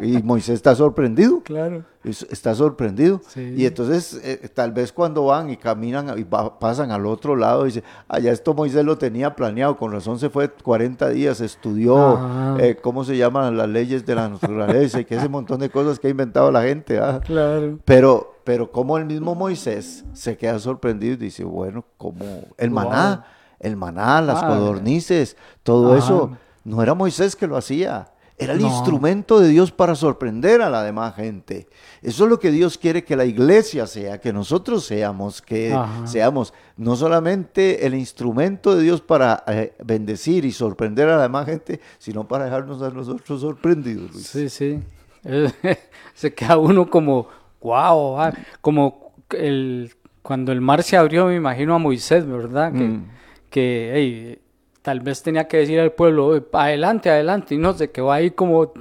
[0.00, 1.84] y Moisés está sorprendido, Claro.
[2.04, 3.54] es- está sorprendido, Sí.
[3.56, 7.64] y entonces eh, tal vez cuando van y caminan y va- pasan al otro lado,
[7.64, 12.56] dice, allá esto Moisés lo tenía planeado, con razón se fue 40 días, estudió Ajá.
[12.58, 15.98] eh, cómo se llaman las leyes de la naturaleza, y que ese montón de cosas
[15.98, 17.20] que ha inventado la gente, ¿ah?
[17.24, 17.78] Claro.
[17.84, 22.24] Pero, pero como el mismo Moisés se queda sorprendido y dice, bueno, como
[22.58, 22.84] el Wow.
[22.84, 23.24] maná,
[23.58, 26.32] el maná, las Ah, codornices, todo eso,
[26.64, 28.08] no era Moisés que lo hacía,
[28.38, 28.68] era el No.
[28.68, 31.66] instrumento de Dios para sorprender a la demás gente.
[32.02, 36.06] Eso es lo que Dios quiere que la iglesia sea, que nosotros seamos, que Ajá.
[36.06, 41.46] seamos no solamente el instrumento de Dios para eh, bendecir y sorprender a la demás
[41.46, 44.12] gente, sino para dejarnos a nosotros sorprendidos.
[44.12, 44.26] Luis.
[44.26, 44.80] Sí, sí.
[45.24, 45.50] Eh,
[46.14, 47.28] se queda uno como,
[47.62, 48.18] wow,
[48.60, 52.70] como el, cuando el mar se abrió, me imagino a Moisés, ¿verdad?
[52.72, 53.04] Que, Mm.
[53.50, 54.38] que hey,
[54.86, 58.30] tal vez tenía que decir al pueblo, "Eh, adelante, adelante, y no se quedó ahí
[58.30, 58.72] como,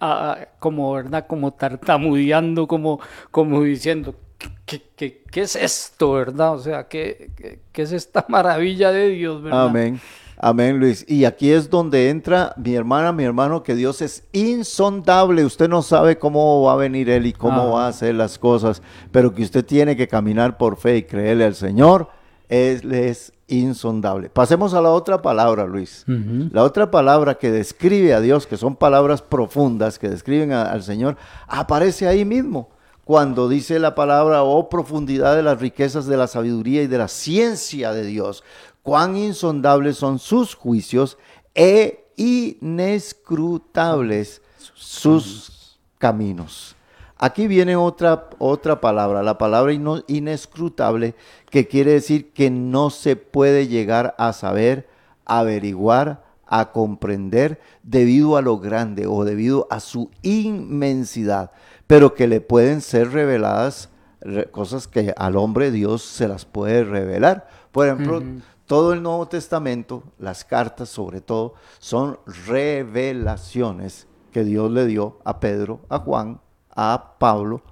[0.00, 1.26] ah, como, ¿verdad?
[1.28, 2.98] Como tartamudeando, como,
[3.30, 6.54] como diciendo, ¿qué, qué, qué- qué es esto, verdad?
[6.54, 9.66] O sea, ¿qué, qué, qué es esta maravilla de Dios, verdad?
[9.66, 10.00] Amén.
[10.40, 11.04] Amén, Luis.
[11.08, 15.44] Y aquí es donde entra mi hermana, mi hermano, que Dios es insondable.
[15.44, 17.70] Usted no sabe cómo va a venir Él y cómo Ah.
[17.74, 18.82] va a hacer las cosas,
[19.12, 22.08] pero que usted tiene que caminar por fe y creerle al Señor.
[22.48, 24.30] Él es insondable.
[24.30, 26.04] Pasemos a la otra palabra, Luis.
[26.52, 30.82] La otra palabra que describe a Dios, que son palabras profundas que describen a- al
[30.82, 32.70] Señor, aparece ahí mismo.
[33.04, 37.08] Cuando dice la palabra, oh profundidad de las riquezas de la sabiduría y de la
[37.08, 38.44] ciencia de Dios,
[38.82, 41.16] cuán insondables son sus juicios
[41.54, 44.42] e inescrutables
[44.74, 46.74] sus caminos.
[47.18, 49.72] Aquí viene otra, otra palabra, la palabra
[50.06, 51.14] inescrutable,
[51.50, 54.88] que quiere decir que no se puede llegar a saber,
[55.24, 61.50] averiguar, a comprender debido a lo grande o debido a su inmensidad,
[61.86, 63.90] pero que le pueden ser reveladas
[64.20, 67.48] re- cosas que al hombre Dios se las puede revelar.
[67.72, 68.22] Por ejemplo,
[68.64, 75.40] todo el Nuevo Testamento, las cartas sobre todo, son revelaciones que Dios le dio a
[75.40, 76.40] Pedro, a Juan,
[76.80, 77.62] a Pablo,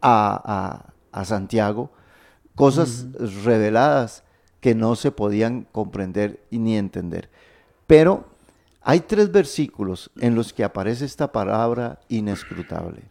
[0.00, 0.40] a,
[1.10, 1.90] a- a Santiago,
[2.54, 3.06] cosas
[3.44, 4.22] reveladas
[4.60, 7.30] que no se podían comprender ni entender.
[7.88, 8.24] Pero
[8.80, 13.02] hay tres versículos en los que aparece esta palabra inescrutable.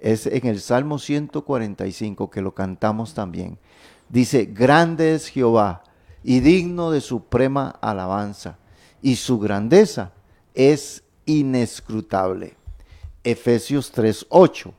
[0.00, 3.58] Es en el Salmo 145 que lo cantamos también.
[4.08, 5.82] Dice, grande es Jehová
[6.24, 8.58] y digno de suprema alabanza,
[9.02, 10.12] y su grandeza
[10.54, 12.57] es inescrutable.
[13.24, 14.72] Efesios 3:8.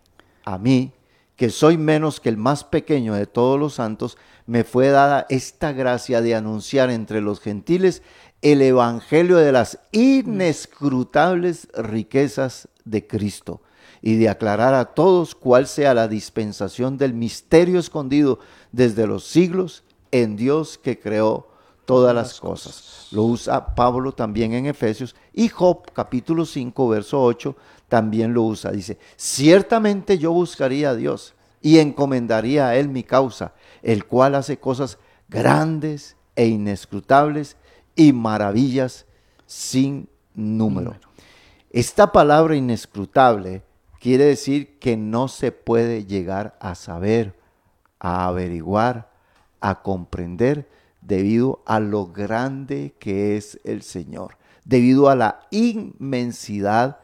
[0.45, 0.91] A mí,
[1.35, 5.71] que soy menos que el más pequeño de todos los santos, me fue dada esta
[5.71, 8.01] gracia de anunciar entre los gentiles
[8.41, 13.61] el evangelio de las inescrutables riquezas de Cristo
[14.01, 18.39] y de aclarar a todos cuál sea la dispensación del misterio escondido
[18.71, 21.47] desde los siglos en Dios que creó
[21.85, 23.07] todas las cosas.
[23.11, 27.55] Lo usa Pablo también en Efesios y Job capítulo 5 verso 8
[27.89, 28.71] también lo usa.
[28.71, 34.57] Dice, ciertamente yo buscaría a Dios y encomendaría a Él mi causa, el cual hace
[34.57, 37.57] cosas grandes e inescrutables
[37.95, 39.05] y maravillas
[39.45, 40.95] sin número.
[41.71, 43.63] Esta palabra inescrutable
[43.99, 47.35] quiere decir que no se puede llegar a saber,
[47.99, 49.11] a averiguar,
[49.59, 50.69] a comprender
[51.01, 56.99] debido a lo grande que es el Señor, debido a la inmensidad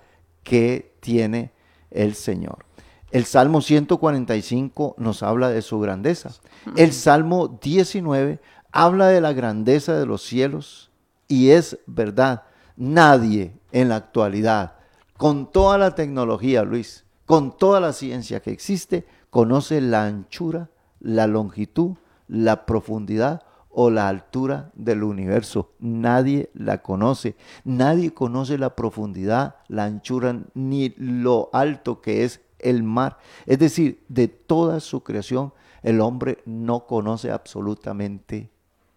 [0.45, 1.51] que tiene
[1.91, 2.65] el Señor.
[3.11, 6.31] El Salmo 145 nos habla de su grandeza.
[6.77, 8.39] El Salmo 19
[8.71, 10.91] habla de la grandeza de los cielos
[11.27, 12.43] y es verdad,
[12.77, 14.75] nadie en la actualidad,
[15.17, 20.69] con toda la tecnología, Luis, con toda la ciencia que existe, conoce la anchura,
[20.99, 21.95] la longitud,
[22.27, 23.41] la profundidad
[23.77, 25.73] o la altura del universo.
[25.79, 27.35] Nadie la conoce.
[27.65, 33.17] Nadie conoce la profundidad, la anchura, ni lo alto que es el mar.
[33.45, 35.53] Es decir, de toda su creación,
[35.83, 38.49] el hombre no conoce absolutamente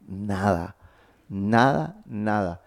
[0.07, 0.77] nada.
[1.29, 2.63] Nada, nada.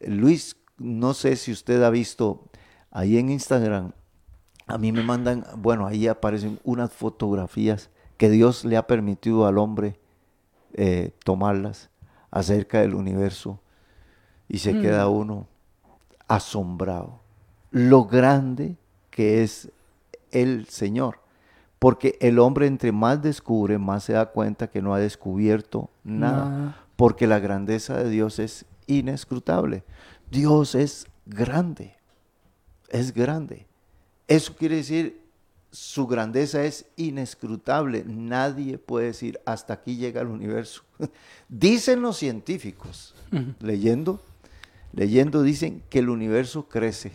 [0.00, 2.48] Luis, no sé si usted ha visto
[2.92, 3.90] ahí en Instagram,
[4.68, 9.58] a mí me mandan, bueno, ahí aparecen unas fotografías que Dios le ha permitido al
[9.58, 9.99] hombre
[10.74, 11.90] eh, tomarlas
[12.30, 13.60] acerca del universo
[14.48, 15.46] y se queda uno
[16.28, 17.20] asombrado.
[17.70, 18.76] Lo grande
[19.10, 19.70] que es
[20.30, 21.20] el Señor.
[21.78, 26.50] Porque el hombre entre más descubre, más se da cuenta que no ha descubierto nada.
[26.50, 26.76] Nada.
[26.96, 29.84] Porque la grandeza de Dios es inescrutable.
[30.30, 31.96] Dios es grande.
[32.90, 33.66] Es grande.
[34.28, 35.19] Eso quiere decir,
[35.70, 38.04] su grandeza es inescrutable.
[38.06, 40.82] Nadie puede decir, hasta aquí llega el universo.
[41.48, 43.14] Dicen los científicos,
[43.60, 44.20] leyendo,
[44.92, 47.12] leyendo, dicen que el universo crece.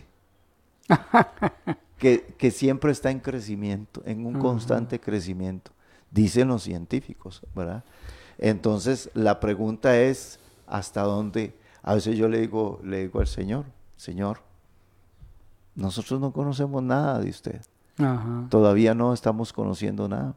[1.98, 5.72] que, que siempre está en crecimiento, en un constante crecimiento.
[6.10, 7.84] Dicen los científicos, ¿verdad?
[8.38, 11.54] Entonces, la pregunta es, ¿hasta dónde?
[11.82, 14.40] A veces yo le digo, le digo al Señor, Señor,
[15.74, 17.60] nosotros no conocemos nada de usted.
[17.98, 18.46] Ajá.
[18.50, 20.34] Todavía no estamos conociendo nada.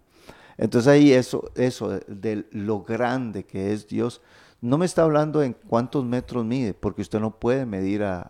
[0.57, 4.21] Entonces ahí eso, eso de, de lo grande que es Dios,
[4.61, 8.21] no me está hablando en cuántos metros mide, porque usted no puede medir a,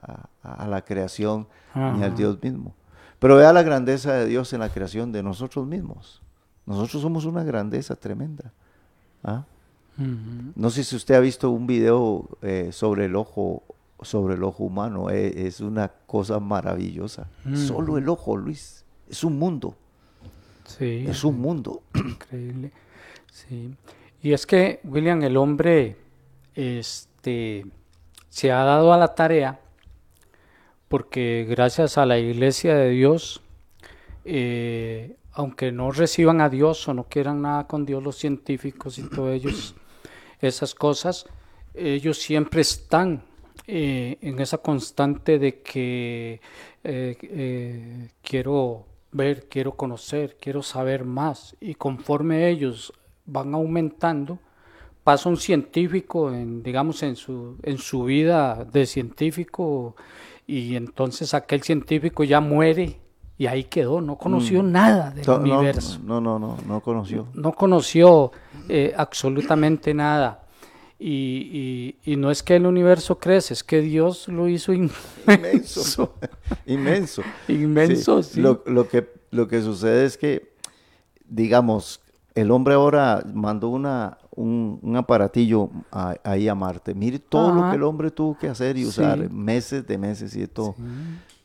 [0.44, 1.48] a- a la creación
[1.98, 2.16] ni al.
[2.16, 2.74] Dios mismo.
[3.20, 6.22] Pero vea la grandeza de Dios en la creación de nosotros mismos.
[6.66, 8.52] Nosotros somos una grandeza tremenda.
[9.24, 9.44] ¿ah?
[10.56, 13.64] No sé si usted ha visto un video eh, sobre el ojo,
[14.02, 15.10] sobre el ojo humano.
[15.10, 17.28] eh, es una cosa maravillosa.
[17.56, 18.86] Solo el ojo, Luis.
[19.10, 19.76] Es un mundo.
[20.66, 21.82] Sí, Es un mundo.
[21.96, 22.72] increíble.
[23.32, 23.74] Sí.
[24.22, 25.96] Y es que, William, el hombre
[26.54, 27.66] este,
[28.30, 29.60] se ha dado a la tarea
[30.88, 33.42] porque gracias a la iglesia de Dios,
[34.26, 39.04] eh, aunque no reciban a Dios o no quieran nada con Dios, los científicos y
[39.04, 39.76] todos ellos,
[40.42, 41.26] esas cosas,
[41.76, 43.24] ellos siempre están
[43.68, 46.42] eh, en esa constante de que
[46.84, 51.56] eh, eh, quiero ver, quiero conocer, quiero saber más.
[51.60, 52.94] Y conforme ellos
[53.26, 54.40] van aumentando,
[55.04, 59.96] pasa un científico, en, digamos, en su, en su vida de científico,
[60.46, 63.00] y entonces aquel científico ya muere
[63.38, 65.28] y ahí quedó, no conoció nada del Mm.
[65.28, 66.00] No, no, universo.
[66.04, 67.28] No, no, no, no conoció.
[67.34, 68.32] no conoció
[68.68, 70.44] eh, absolutamente nada.
[71.02, 74.74] Y, y- y no es que el universo crece, es que Dios lo hizo
[75.28, 76.14] inmenso.
[76.66, 77.24] Inmenso.
[77.48, 78.42] Inmenso, sí.
[78.42, 80.54] Lo, lo que, lo que sucede es que,
[81.28, 82.02] digamos,
[82.36, 86.94] el hombre ahora mandó una, un, un aparatillo a- ahí a Marte.
[86.94, 88.88] Mire todo lo que el hombre tuvo que hacer y Sí.
[88.88, 90.76] usar, meses de meses y de todo.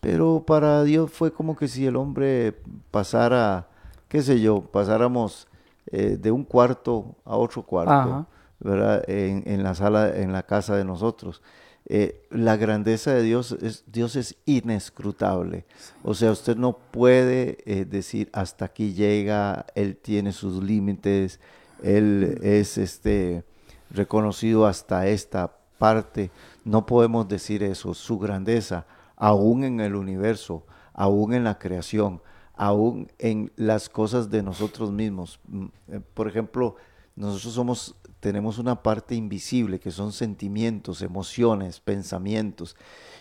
[0.01, 2.55] Pero para Dios fue como que si el hombre
[2.91, 3.69] pasara,
[4.09, 5.47] qué sé yo, pasáramos
[5.93, 8.27] eh, de un cuarto a otro cuarto, Ajá.
[8.63, 11.43] En la sala, en la casa de nosotros.
[11.87, 15.67] Eh, la grandeza de Dios es, Dios es inescrutable.
[16.03, 21.41] O sea, usted no puede eh, decir hasta aquí llega, Él tiene sus límites,
[21.83, 23.45] Él es este
[23.91, 26.31] reconocido hasta esta parte.
[26.65, 28.87] No podemos decir eso, su grandeza,
[29.17, 32.23] aún en el universo, aún en la creación,
[32.55, 35.39] aún en las cosas de nosotros mismos.
[35.49, 36.77] Mm, eh, Por ejemplo,
[37.17, 42.77] nosotros somos, tenemos una parte invisible que son sentimientos, emociones, pensamientos,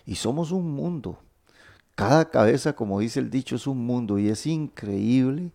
[0.05, 1.19] y somos un mundo.
[1.95, 5.51] Cada cabeza, como dice el dicho, es un mundo y es increíble,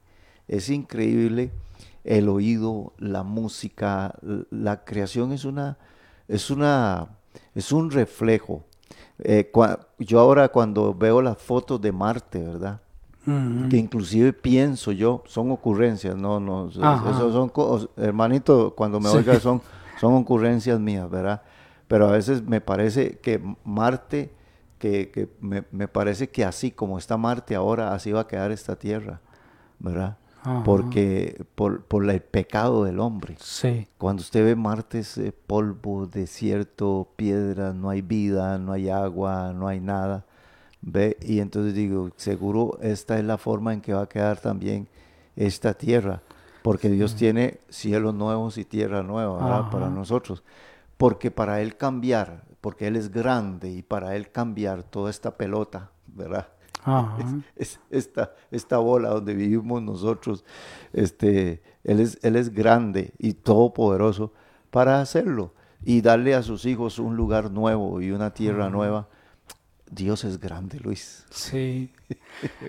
[0.46, 1.50] es increíble
[2.04, 4.14] el oído, la música,
[4.50, 5.78] la creación es una,
[6.28, 7.08] es una,
[7.54, 8.64] es un reflejo.
[9.18, 9.50] Eh,
[9.98, 12.80] yo ahora cuando veo las fotos de Marte, ¿verdad?
[13.68, 17.10] Que inclusive pienso yo, son ocurrencias, no, no, eso- Ajá.
[17.10, 19.16] eso son, hermanito, cuando me Sí.
[19.18, 19.60] oiga son,
[20.00, 21.42] son ocurrencias mías, ¿verdad?
[21.88, 24.32] Pero a veces me parece que Marte,
[24.78, 28.50] que, que me, me parece que así como está Marte ahora, así va a quedar
[28.50, 29.20] esta Tierra,
[29.78, 30.16] ¿verdad?
[30.42, 30.62] Ajá.
[30.64, 33.36] Porque por, por el pecado del hombre.
[33.40, 38.88] Sí, Cuando usted ve Marte es eh, polvo, desierto, piedra, no hay vida, no hay
[38.88, 40.24] agua, no hay nada.
[40.80, 41.16] ¿Ve?
[41.20, 44.88] Y entonces digo, seguro esta es la forma en que va a quedar también
[45.36, 46.22] esta tierra,
[46.62, 50.42] porque Dios tiene cielos nuevos y tierra nueva para nosotros.
[50.96, 55.90] Porque para Él cambiar, porque Él es grande y para Él cambiar toda esta pelota,
[56.06, 56.48] ¿verdad?
[57.56, 60.44] Es esta, esta bola donde vivimos nosotros,
[60.92, 64.32] este, él, es, él es grande y todopoderoso
[64.70, 65.52] para hacerlo
[65.84, 69.08] y darle a sus hijos un lugar nuevo y una tierra nueva.
[69.90, 71.24] Dios es grande, Luis.
[71.30, 71.90] Sí.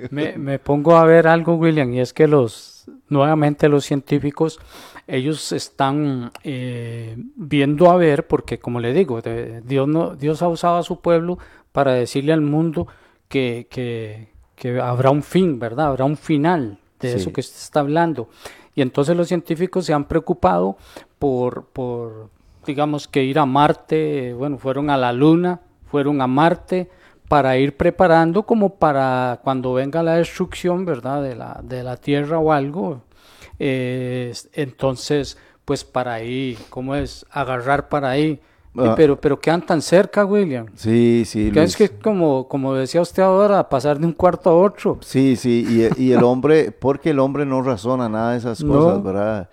[0.10, 4.60] Me, me pongo a ver algo, William, y es que los, nuevamente los científicos,
[5.08, 10.48] ellos están eh, viendo a ver, porque como le digo, de- Dios, no, Dios ha
[10.48, 11.38] usado a su pueblo
[11.72, 12.88] para decirle al mundo
[13.28, 15.88] que, que, que habrá un fin, ¿verdad?
[15.88, 17.18] Habrá un final de Sí.
[17.18, 18.30] eso que usted está hablando.
[18.76, 20.78] Y entonces los científicos se han preocupado
[21.18, 22.30] por, por,
[22.66, 26.90] digamos, que ir a Marte, bueno, fueron a la Luna, fueron a Marte
[27.30, 31.24] para ir preparando como para cuando venga la destrucción, ¿verdad?
[31.24, 33.02] De la, de la Tierra o algo.
[33.60, 37.26] eh, entonces, pues para ahí, ¿cómo es?
[37.32, 38.42] Agarrar para ahí.
[38.76, 38.94] Y Ah.
[38.96, 40.68] pero, pero quedan tan cerca, William.
[40.76, 41.70] Sí, sí, Luis.
[41.72, 44.98] es que como, como decía usted ahora, pasar de un cuarto a otro.
[45.02, 45.66] Sí, sí,
[45.98, 48.74] y, y el hombre, porque el hombre no razona nada de esas No.
[48.74, 49.50] cosas, ¿verdad?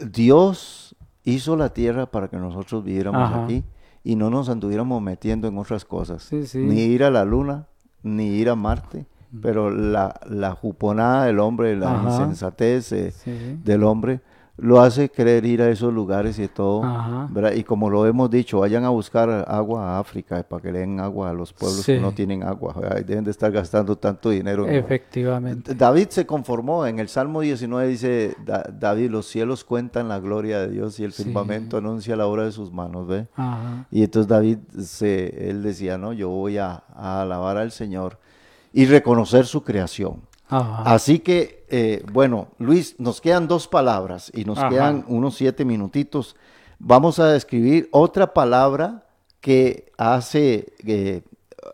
[0.00, 0.94] Dios
[1.24, 3.44] hizo la tierra para que nosotros viviéramos Ajá.
[3.44, 3.62] aquí
[4.06, 6.22] y no nos anduviéramos metiendo en otras cosas.
[6.22, 6.58] Sí, sí.
[6.58, 7.66] Ni ir a la luna,
[8.04, 9.06] ni ir a Marte,
[9.42, 12.10] pero la, la juponada del hombre, la Ajá.
[12.10, 13.58] insensatez eh, Sí.
[13.64, 14.20] del hombre,
[14.58, 16.82] lo hace querer ir a esos lugares y todo.
[17.54, 20.78] Y como lo hemos dicho, vayan a buscar agua a África eh, para que le
[20.78, 22.74] den agua a los pueblos que no tienen agua.
[23.06, 24.66] Deben de estar gastando tanto dinero.
[24.66, 25.74] en- Efectivamente.
[25.74, 30.60] David se conformó, en el Salmo 19 dice, Da- David, los cielos cuentan la gloria
[30.60, 31.24] de Dios y el Sí.
[31.24, 33.28] firmamento anuncia la obra de sus manos, ¿ve?
[33.36, 33.86] Ajá.
[33.90, 38.18] Y entonces David, se, él decía, no, yo voy a, a alabar al Señor
[38.72, 40.22] y reconocer su creación.
[40.48, 40.82] Ajá.
[40.84, 44.68] Así que, eh, bueno, Luis, nos quedan dos palabras y nos Ajá.
[44.68, 46.36] quedan unos siete minutitos.
[46.78, 49.06] Vamos a describir otra palabra
[49.40, 51.22] que hace, eh,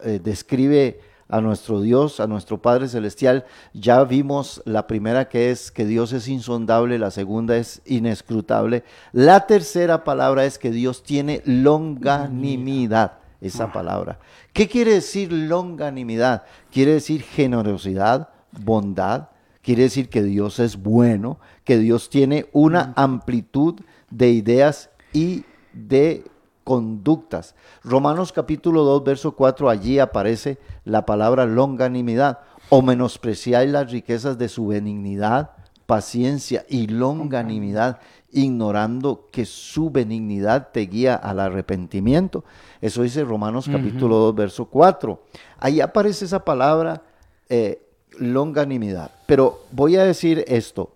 [0.01, 3.47] eh, describe a nuestro Dios, a nuestro Padre Celestial.
[3.73, 8.85] Ya vimos la primera que es que Dios es insondable, la segunda es inescrutable.
[9.13, 14.19] La tercera palabra es que Dios tiene longanimidad, esa palabra.
[14.53, 16.45] ¿Qué quiere decir longanimidad?
[16.71, 19.29] Quiere decir generosidad, bondad,
[19.63, 23.81] quiere decir que Dios es bueno, que Dios tiene una amplitud
[24.11, 26.25] de ideas y de
[26.65, 27.55] conductas.
[27.83, 32.41] Romanos capítulo 2, verso 4, allí aparece la palabra longanimidad.
[32.69, 35.51] O menospreciáis las riquezas de su benignidad,
[35.85, 38.01] paciencia y longanimidad,
[38.31, 42.45] ignorando que su benignidad te guía al arrepentimiento.
[42.81, 45.23] Eso dice Romanos capítulo 2, verso 4.
[45.59, 47.03] Ahí aparece esa palabra
[47.51, 47.83] eh,
[48.19, 49.11] longanimidad.
[49.27, 50.91] Pero voy a decir esto,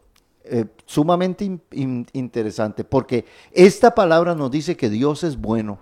[0.44, 5.78] eh, sumamente in- in- interesante, porque esta palabra nos dice que Dios es bueno,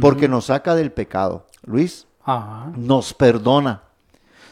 [0.00, 1.46] porque nos saca del pecado.
[1.64, 2.70] Luis, Ajá.
[2.76, 3.82] nos perdona,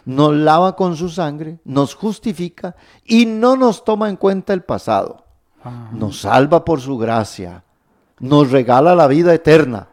[0.04, 5.24] nos lava con su sangre, nos justifica y no nos toma en cuenta el pasado.
[5.62, 5.90] Ajá.
[5.92, 7.62] Nos salva por su gracia,
[8.18, 9.88] nos regala la vida eterna.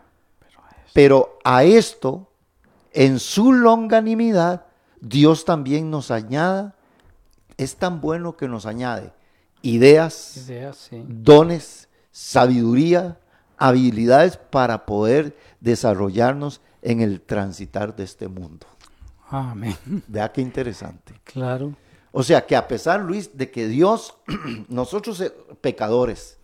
[0.93, 2.27] Pero a esto,
[2.93, 4.64] en su longanimidad,
[5.07, 6.71] Dios también nos añade,
[7.57, 9.13] es tan bueno que nos añade
[9.61, 11.03] ideas, Ideas, sí.
[11.07, 13.19] dones, sabiduría,
[13.57, 18.65] habilidades para poder desarrollarnos en el transitar de este mundo.
[19.29, 19.75] Amén.
[20.07, 21.13] Vea qué interesante.
[21.23, 21.75] Claro.
[22.11, 24.15] O sea que a pesar, Luis, de que Dios,
[24.69, 25.31] nosotros eh,
[25.61, 26.37] pecadores,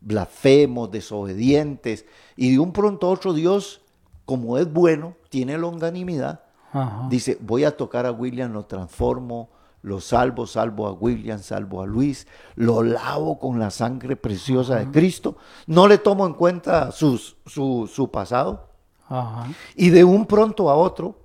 [0.00, 2.04] blasfemos, desobedientes,
[2.36, 3.80] y de un pronto a otro Dios,
[4.24, 6.45] como es bueno, tiene longanimidad,
[6.76, 7.08] Ajá.
[7.08, 9.50] dice, voy a tocar a William, lo transformo,
[9.82, 14.90] lo salvo, salvo a William, salvo a Luis, lo lavo con la sangre preciosa de
[14.90, 18.70] Cristo, no le tomo en cuenta sus- su, su pasado,
[19.08, 19.46] Ajá.
[19.76, 21.20] y de un pronto a otro,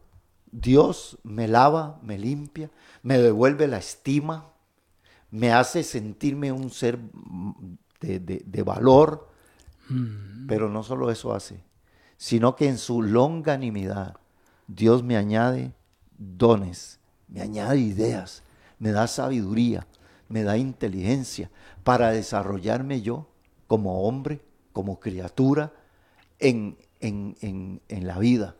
[0.51, 2.69] Dios me lava, me limpia,
[3.03, 4.45] me devuelve la estima,
[5.31, 7.53] me hace sentirme un ser mm,
[8.01, 9.27] de, de- de valor.
[10.47, 11.63] Pero no solo eso hace,
[12.17, 14.15] sino que en su longanimidad
[14.67, 15.73] Dios me añade
[16.17, 18.43] dones, me añade ideas,
[18.79, 19.87] me da sabiduría,
[20.29, 21.49] me da inteligencia
[21.83, 23.27] para desarrollarme yo
[23.67, 24.41] como hombre,
[24.73, 25.73] como criatura
[26.39, 28.55] en, en- en- en la vida,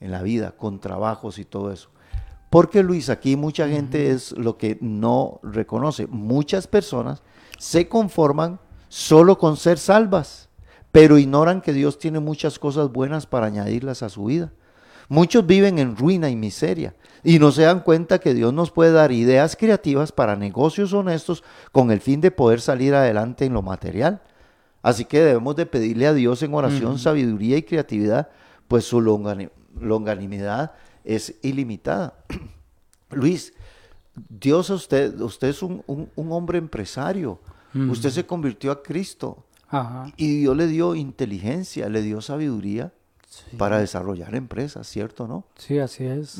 [0.00, 1.90] en la vida, con trabajos y todo eso.
[2.50, 6.06] Porque Luis, aquí mucha gente es lo que no reconoce.
[6.06, 7.22] Muchas personas
[7.58, 10.50] se conforman solo con ser salvas,
[10.92, 14.52] pero ignoran que Dios tiene muchas cosas buenas para añadirlas a su vida.
[15.08, 16.94] Muchos viven en ruina y miseria
[17.24, 21.44] y no se dan cuenta que Dios nos puede dar ideas creativas para negocios honestos
[21.72, 24.22] con el fin de poder salir adelante en lo material.
[24.82, 28.30] Así que debemos de pedirle a Dios en oración sabiduría y creatividad,
[28.68, 30.72] pues su longani- longanimidad
[31.04, 32.14] es ilimitada.
[33.10, 33.52] Luis,
[34.28, 37.40] Dios a usted, usted es un, un- un hombre empresario,
[37.90, 40.12] usted se convirtió a Cristo Ajá.
[40.16, 42.92] y Dios le dio inteligencia, le dio sabiduría
[43.58, 45.44] para desarrollar empresas, ¿cierto no?
[45.56, 46.38] Sí, así es.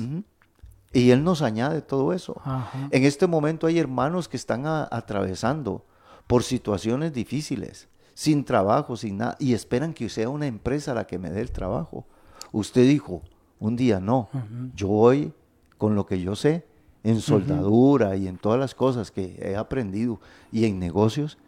[0.93, 2.41] Y Él nos añade todo eso.
[2.45, 2.89] Ajá.
[2.91, 5.85] En este momento hay hermanos que están a- atravesando
[6.27, 11.19] por situaciones difíciles, sin trabajo, sin nada, y esperan que sea una empresa la que
[11.19, 12.05] me dé el trabajo.
[12.53, 13.23] Usted dijo,
[13.59, 14.29] un día no,
[14.75, 15.33] yo voy
[15.79, 16.67] con lo que yo sé,
[17.05, 20.21] en soldadura y en todas las cosas que he aprendido
[20.53, 21.39] y en negocios.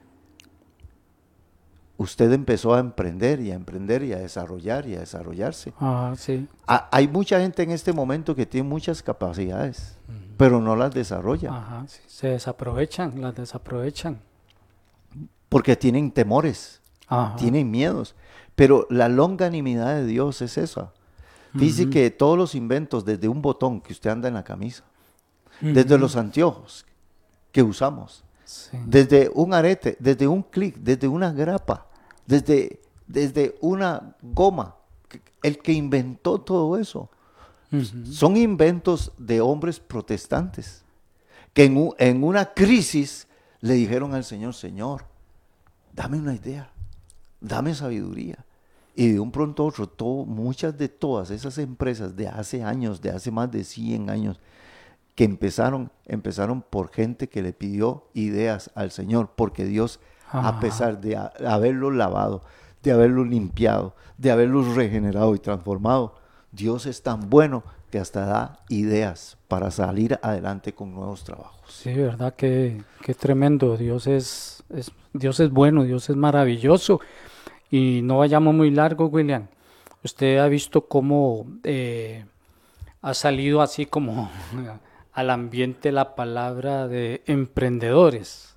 [1.97, 5.72] Usted empezó a emprender y a emprender y a desarrollar y a desarrollarse.
[5.78, 6.49] Ajá, sí.
[6.66, 9.97] Ha- Hay mucha gente en este momento que tiene muchas capacidades,
[10.36, 12.01] pero no las desarrolla Ajá, sí.
[12.09, 14.18] Se desaprovechan, las desaprovechan.
[15.49, 17.36] porque tienen temores, Ajá.
[17.36, 18.16] tienen miedos.
[18.57, 20.92] Pero la longanimidad de Dios es esa.
[21.53, 24.82] Dice que todos los inventos, desde un botón que usted anda en la camisa,
[25.61, 26.84] desde los anteojos
[27.53, 28.24] que usamos,
[28.70, 28.78] Sí.
[28.86, 31.86] desde un arete, desde un clic, desde una grapa,
[32.26, 34.76] desde, desde una goma,
[35.42, 37.11] el que inventó todo eso,
[38.11, 40.84] son inventos de hombres protestantes
[41.52, 43.26] que en, u- en una crisis
[43.61, 45.05] le dijeron al Señor, Señor,
[45.92, 46.70] dame una idea,
[47.40, 48.44] dame sabiduría.
[48.96, 53.00] Y de un pronto a otro, todo- muchas de todas esas empresas de hace años,
[53.00, 54.38] de hace más de 100 años,
[55.14, 60.00] que empezaron, empezaron por gente que le pidió ideas al Señor, porque Dios,
[60.32, 62.42] a pesar de ha- haberlos lavado,
[62.82, 66.16] de haberlos limpiado, de haberlos regenerado y transformado,
[66.52, 71.60] Dios es tan bueno que hasta da ideas para salir adelante con nuevos trabajos.
[71.72, 73.76] Sí, verdad que, qué tremendo.
[73.76, 77.00] Dios es, es- Dios es bueno, Dios es maravilloso.
[77.70, 79.46] Y no vayamos muy largo, William.
[80.02, 82.24] Usted ha visto cómo eh,
[83.00, 84.28] ha salido así como
[85.14, 88.54] al ambiente la palabra de emprendedores.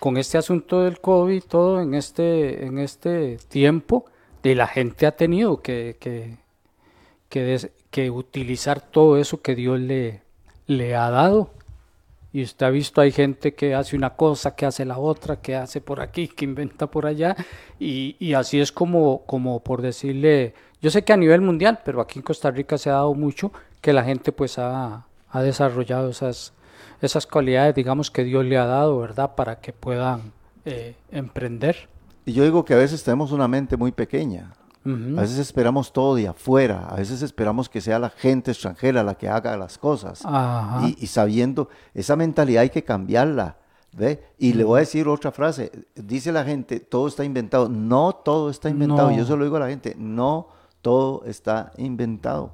[0.00, 4.04] Con este asunto del COVID, todo en este, en este tiempo,
[4.42, 6.36] de la gente ha tenido que, que,
[7.30, 10.22] que, des- que utilizar todo eso que Dios le,
[10.66, 11.50] le ha dado.
[12.32, 15.54] Y usted ha visto, hay gente que hace una cosa, que hace la otra, que
[15.54, 17.36] hace por aquí, que inventa por allá.
[17.78, 20.52] Y, y así es como, como por decirle,
[20.82, 23.52] yo sé que a nivel mundial, pero aquí en Costa Rica se ha dado mucho
[23.80, 26.54] que la gente pues ha, ha desarrollado esas,
[27.02, 29.34] esas cualidades, digamos, que Dios le ha dado, ¿verdad?
[29.34, 30.32] Para que puedan
[30.64, 31.88] eh, emprender.
[32.24, 34.52] Y yo digo que a veces tenemos una mente muy pequeña.
[34.86, 39.14] A veces esperamos todo de afuera, a veces esperamos que sea la gente extranjera la
[39.14, 40.22] que haga las cosas.
[40.82, 43.56] Y, y sabiendo, esa mentalidad hay que cambiarla.
[43.96, 44.22] ¿Ve?
[44.38, 45.72] Y le voy a decir otra frase.
[45.94, 47.70] Dice la gente, todo está inventado.
[47.70, 49.10] No todo está inventado.
[49.10, 49.16] No.
[49.16, 50.48] Yo se lo digo a la gente, no
[50.82, 52.52] todo está inventado.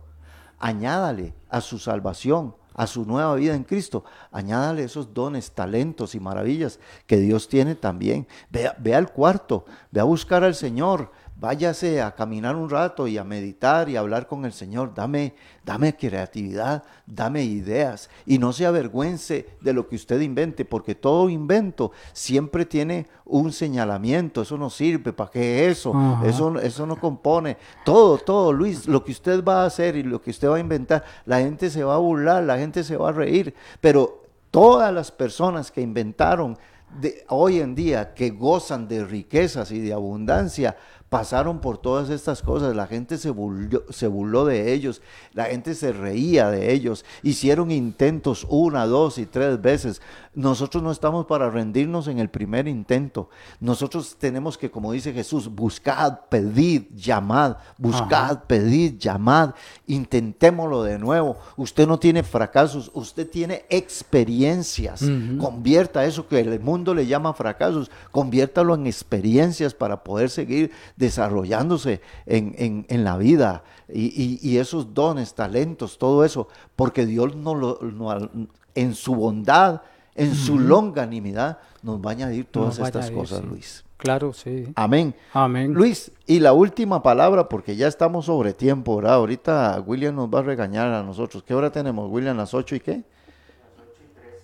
[0.60, 4.04] Añádale a su salvación, a su nueva vida en Cristo.
[4.32, 8.26] Añádale esos dones, talentos y maravillas que Dios tiene también.
[8.50, 11.12] Ve, ve al cuarto, ve a buscar al Señor.
[11.40, 14.92] Váyase a caminar un rato y a meditar y a hablar con el Señor.
[14.94, 15.34] Dame,
[15.64, 21.30] dame creatividad, dame ideas y no se avergüence de lo que usted invente, porque todo
[21.30, 24.42] invento siempre tiene un señalamiento.
[24.42, 25.94] Eso no sirve, ¿para qué eso?
[26.26, 27.56] Eso, eso no compone.
[27.86, 30.60] Todo, todo, Luis, lo que usted va a hacer y lo que usted va a
[30.60, 34.92] inventar, la gente se va a burlar, la gente se va a reír, pero todas
[34.92, 36.58] las personas que inventaron
[36.98, 40.76] de, hoy en día, que gozan de riquezas y de abundancia,
[41.10, 45.02] pasaron por todas estas cosas, la gente se burló, se burló de ellos,
[45.32, 50.00] la gente se reía de ellos, hicieron intentos una, dos y tres veces.
[50.32, 53.28] Nosotros no estamos para rendirnos en el primer intento.
[53.58, 59.54] Nosotros tenemos que, como dice Jesús, buscad, pedid, llamad, buscad, pedid, llamad,
[59.88, 61.36] intentémoslo de nuevo.
[61.56, 65.02] Usted no tiene fracasos, usted tiene experiencias.
[65.40, 72.00] Convierta eso que el mundo le llama fracasos, conviértalo en experiencias para poder seguir desarrollándose
[72.26, 76.46] en, en- en la vida y, y- y esos dones, talentos, todo eso,
[76.76, 78.30] porque Dios no lo, no-
[78.74, 79.80] en su bondad,
[80.14, 83.46] en su longanimidad, nos va a añadir todas Nos estas añadir, cosas, sí.
[83.48, 83.84] Luis.
[83.96, 84.66] Claro, sí.
[84.76, 85.14] Amén.
[85.32, 85.72] Amén.
[85.74, 89.14] Luis, y la última palabra, porque ya estamos sobre tiempo, ¿verdad?
[89.14, 91.42] Ahorita William nos va a regañar a nosotros.
[91.42, 92.36] ¿Qué hora tenemos, William?
[92.36, 93.02] ¿Las ocho y qué?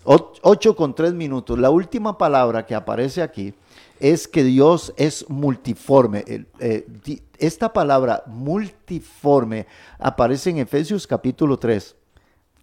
[0.04, 1.58] O- Ocho con tres minutos.
[1.58, 3.54] La última palabra que aparece aquí
[4.00, 6.24] es que Dios es multiforme.
[6.58, 6.86] Eh,
[7.38, 9.66] esta palabra multiforme
[9.98, 11.96] aparece en Efesios capítulo 3.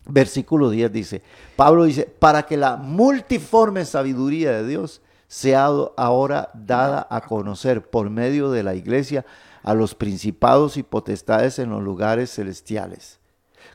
[0.06, 1.22] Versículo 10 dice,
[1.56, 5.66] Pablo dice, para que la multiforme sabiduría de Dios sea
[5.96, 9.26] ahora dada a conocer por medio de la iglesia
[9.64, 13.20] a los principados y potestades en los lugares celestiales,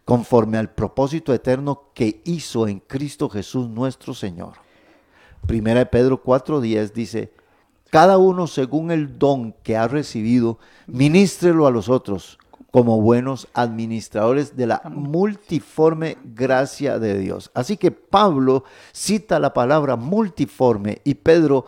[0.04, 4.52] conforme al propósito eterno que hizo en Cristo Jesús nuestro Señor.
[5.46, 7.32] Primera de Pedro 4:10 dice,
[7.90, 12.38] cada uno según el don que ha recibido, ministrelo a los otros
[12.70, 17.50] como buenos administradores de la multiforme gracia de Dios.
[17.54, 21.64] Así que Pablo cita la palabra multiforme y Pedro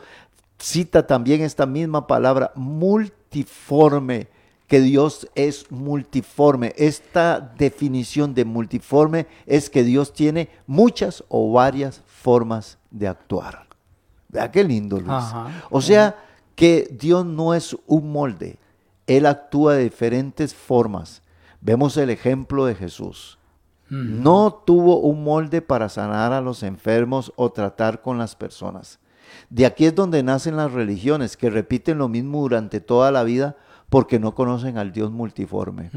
[0.59, 4.29] cita también esta misma palabra multiforme,
[4.67, 6.75] que Dios es multiforme.
[6.77, 13.70] Esta definición de multiforme es que Dios tiene muchas o varias formas de actuar.
[14.33, 15.11] Vea qué lindo, Luis.
[15.11, 15.65] Ajá.
[15.71, 16.17] O sea,
[16.55, 18.59] que Dios no es un molde.
[19.07, 21.23] Él actúa de diferentes formas.
[21.61, 23.39] Vemos el ejemplo de Jesús.
[23.89, 29.01] No tuvo un molde para sanar a los enfermos o tratar con las personas.
[29.49, 33.57] De aquí es donde nacen las religiones, que repiten lo mismo durante toda la vida
[33.89, 35.91] porque no conocen al Dios multiforme.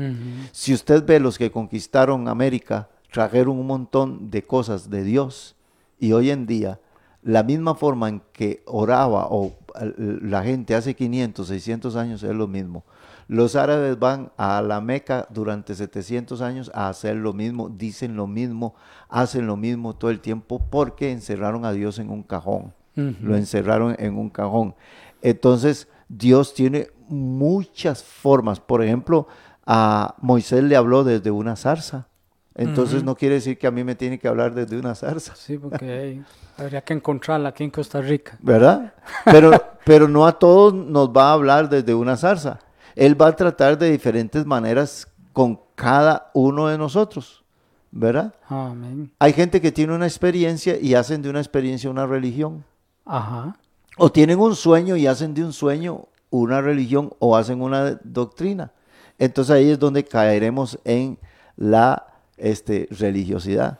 [0.51, 5.55] Si usted ve los que conquistaron América, trajeron un montón de cosas de Dios
[5.99, 6.79] y hoy en día
[7.23, 12.35] la misma forma en que oraba o eh, la gente hace 500, 600 años es
[12.35, 12.83] lo mismo.
[13.27, 18.27] Los árabes van a la Meca durante 700 años a hacer lo mismo, dicen lo
[18.27, 18.75] mismo,
[19.09, 22.73] hacen lo mismo todo el tiempo porque encerraron a Dios en un cajón.
[22.95, 24.75] Lo encerraron en un cajón.
[25.23, 28.59] Entonces, Dios tiene muchas formas.
[28.59, 29.27] Por ejemplo,
[29.65, 32.07] a Moisés le habló desde una zarza.
[32.55, 35.57] Entonces no quiere decir que a mí me tiene que hablar desde una zarza, Sí,
[35.57, 36.21] porque
[36.57, 38.37] habría que encontrarla aquí en Costa Rica.
[38.41, 38.93] ¿verdad?
[39.25, 39.51] Pero,
[39.85, 42.59] pero no a todos nos va a hablar desde una zarza.
[42.95, 47.43] Él va a tratar de diferentes maneras con cada uno de nosotros,
[47.89, 48.35] ¿verdad?
[48.47, 49.11] Amén.
[49.17, 52.63] Hay gente que tiene una experiencia y hacen de una experiencia una religión.
[53.03, 53.57] Ajá.
[53.97, 58.71] O tienen un sueño y hacen de un sueño una religión o hacen una doctrina.
[59.19, 61.17] Entonces ahí es donde caeremos en
[61.55, 62.12] la
[62.43, 63.79] este, religiosidad.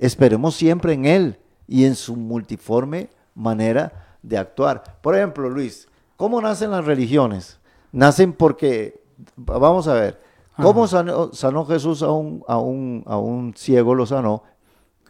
[0.00, 1.38] Esperemos siempre en Él
[1.68, 4.98] y en su multiforme manera de actuar.
[5.00, 7.60] Por ejemplo, Luis, ¿cómo nacen las religiones?
[7.92, 9.00] Nacen porque,
[9.36, 10.20] vamos a ver,
[10.56, 13.94] ¿cómo sanó, sanó Jesús a un, a, un, a un ciego?
[13.94, 14.42] Lo sanó,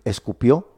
[0.05, 0.69] escupió,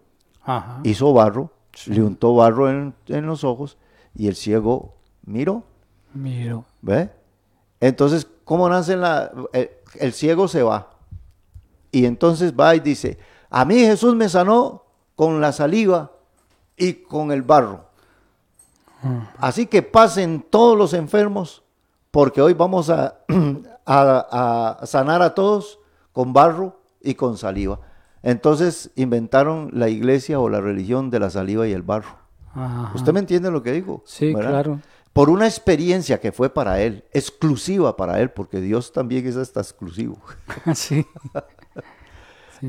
[0.42, 0.80] Ajá.
[0.84, 1.50] hizo barro,
[1.86, 3.76] le untó barro en, en los ojos
[4.14, 4.94] y el ciego
[5.24, 5.64] miró,
[6.12, 6.64] Miro.
[6.80, 7.10] ¿ve?
[7.80, 10.93] Entonces, ¿cómo nace la, el, el ciego se va?
[11.94, 13.18] Y entonces va y dice,
[13.50, 14.82] a mí Jesús me sanó
[15.14, 16.10] con la saliva
[16.76, 17.84] y con el barro.
[19.38, 21.62] Así que pasen todos los enfermos
[22.10, 23.18] porque hoy vamos a,
[23.86, 25.78] a- a sanar a todos
[26.12, 27.78] con barro y con saliva.
[28.22, 32.16] Entonces inventaron la iglesia o la religión de la saliva y el barro.
[32.54, 32.92] Ajá.
[32.94, 34.02] ¿Usted me entiende lo que digo?
[34.06, 34.50] Sí, ¿verdad?
[34.50, 34.80] claro.
[35.12, 39.60] Por una experiencia que fue para él, exclusiva para él, porque Dios también es hasta
[39.60, 40.18] exclusivo.
[40.74, 41.06] sí.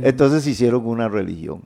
[0.03, 1.63] Entonces hicieron una religión.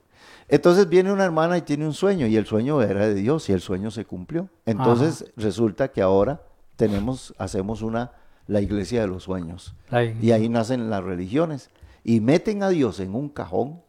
[0.48, 3.54] Entonces viene una hermana y tiene un sueño, y el sueño era de Dios, y
[3.54, 4.50] el sueño se cumplió.
[4.66, 6.42] Entonces resulta que ahora
[6.76, 8.12] tenemos, hacemos una,
[8.48, 9.76] la iglesia de los sueños.
[10.22, 11.70] Y ahí nacen las religiones.
[12.04, 13.82] Y meten a Dios en un cajón,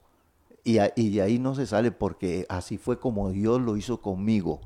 [0.63, 4.03] y, a- y de ahí no se sale, porque así fue como Dios lo hizo
[4.03, 4.61] conmigo.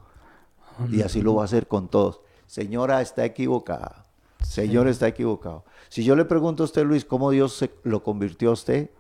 [0.91, 2.21] Y así lo va a hacer con todos.
[2.49, 4.05] Señora está equivocada.
[4.43, 5.65] Señor está equivocado.
[5.89, 8.91] Si yo le pregunto a usted, Luis, cómo Dios se lo convirtió a usted,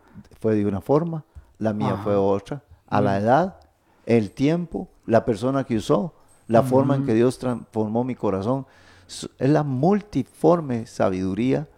[0.40, 1.24] fue de una forma,
[1.58, 2.62] la mía fue otra.
[2.86, 3.60] A la edad,
[4.06, 6.14] el tiempo, la persona que usó,
[6.46, 8.66] la forma en que Dios transformó mi corazón.
[9.06, 11.68] Es la multiforme sabiduría,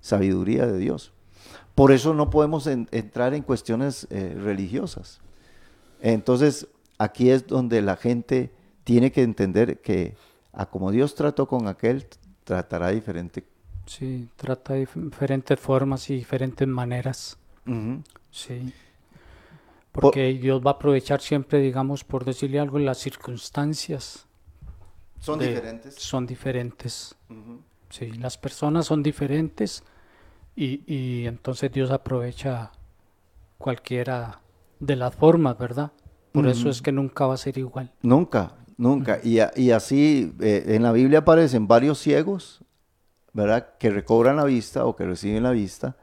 [0.00, 1.12] sabiduría de Dios.
[1.74, 5.20] Por eso no podemos en- entrar en cuestiones eh, religiosas.
[6.00, 6.68] Entonces,
[6.98, 8.52] aquí es donde la gente
[8.84, 10.14] tiene que entender que
[10.52, 12.06] a como Dios trató con aquel,
[12.44, 13.44] tratará diferente.
[13.86, 17.38] Sí, trata de dif- diferentes formas y diferentes maneras.
[17.66, 18.02] Ujú.
[18.30, 18.72] Sí.
[19.92, 24.26] Porque Dios va a aprovechar siempre, digamos, por decirle algo, las circunstancias
[25.20, 25.94] Son de- diferentes.
[25.94, 27.16] son diferentes.
[27.88, 29.82] Sí, las personas son diferentes
[30.54, 32.72] y, y entonces Dios aprovecha
[33.58, 34.40] cualquiera
[34.80, 35.92] de las formas, ¿verdad?
[36.32, 37.90] Por eso es que nunca va a ser igual.
[38.02, 39.20] Nunca, nunca.
[39.24, 42.60] Y, a- y así eh, en la Biblia aparecen varios ciegos,
[43.32, 43.78] ¿verdad?
[43.78, 45.96] Que recobran la vista o que reciben la vista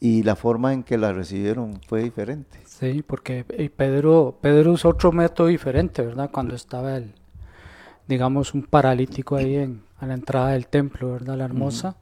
[0.00, 2.60] y la forma en que la recibieron fue diferente.
[2.66, 3.44] Sí, porque
[3.76, 6.30] Pedro, Pedro usó otro método diferente, ¿verdad?
[6.30, 7.14] Cuando estaba el,
[8.06, 11.36] digamos, un paralítico ahí en, a la entrada del templo, ¿verdad?
[11.36, 11.96] La hermosa.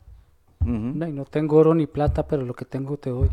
[0.61, 3.31] No, y no tengo oro ni plata, pero lo que tengo te doy.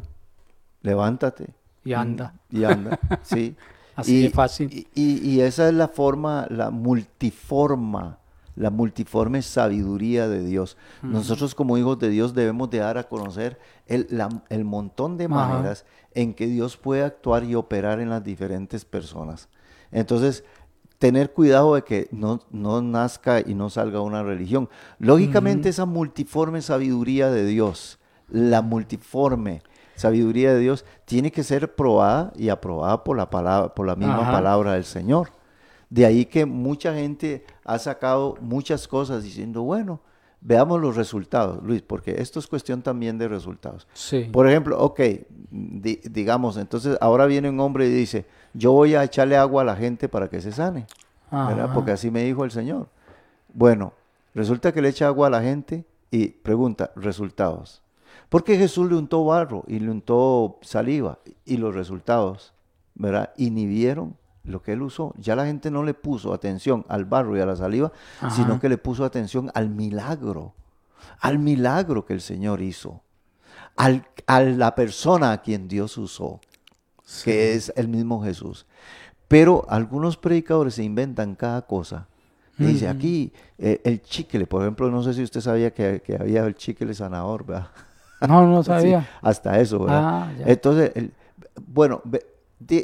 [0.81, 1.53] Levántate.
[1.83, 2.33] Y anda.
[2.49, 3.55] Y anda, sí.
[3.95, 4.69] Así de fácil.
[4.71, 8.19] Y, y- y esa es la forma, la multiforma,
[8.61, 10.77] la multiforme sabiduría de Dios.
[11.01, 13.57] Nosotros como hijos de Dios debemos de dar a conocer
[13.87, 18.23] el, la- el montón de maneras en que Dios puede actuar y operar en las
[18.23, 19.49] diferentes personas.
[19.91, 20.43] Entonces,
[20.99, 24.69] tener cuidado de que no, no nazca y no salga una religión.
[24.99, 27.97] Lógicamente, esa multiforme sabiduría de Dios,
[28.29, 29.63] la multiforme
[29.95, 34.17] sabiduría de Dios, tiene que ser probada y aprobada por la, palabra, por la misma
[34.31, 35.29] palabra del Señor.
[35.91, 39.99] De ahí que mucha gente ha sacado muchas cosas diciendo, bueno,
[40.39, 43.87] veamos los resultados, Luis, porque esto es cuestión también de resultados.
[43.93, 44.29] Sí.
[44.31, 44.99] Por ejemplo, ok,
[45.51, 49.65] di- digamos, entonces ahora viene un hombre y dice, yo voy a echarle agua a
[49.65, 50.87] la gente para que se sane,
[51.29, 51.65] ¿verdad?
[51.65, 51.73] Ajá.
[51.73, 52.87] Porque así me dijo el Señor.
[53.53, 53.91] Bueno,
[54.33, 57.81] resulta que le echa agua a la gente y pregunta, resultados.
[58.29, 62.53] Porque Jesús le untó barro y le untó saliva y los resultados,
[62.95, 63.33] ¿verdad?
[63.35, 65.13] Inhibieron lo que él usó.
[65.17, 68.35] Ya la gente no le puso atención al barro y a la saliva, Ajá.
[68.35, 70.53] sino que le puso atención al milagro,
[71.19, 73.01] al milagro que el Señor hizo,
[73.77, 76.39] al, a la persona a quien Dios usó,
[77.23, 78.65] que es el mismo Jesús.
[79.27, 82.07] Pero algunos predicadores se inventan cada cosa.
[82.59, 86.15] Y Dice aquí eh, el chicle, por ejemplo, no sé si usted sabía que, que
[86.15, 87.69] había el chicle sanador, ¿verdad?
[88.27, 89.09] No, no Sí, sabía.
[89.21, 90.01] hasta eso, ¿verdad?
[90.03, 90.31] Ah.
[90.45, 91.13] Entonces, el-
[91.65, 92.01] bueno,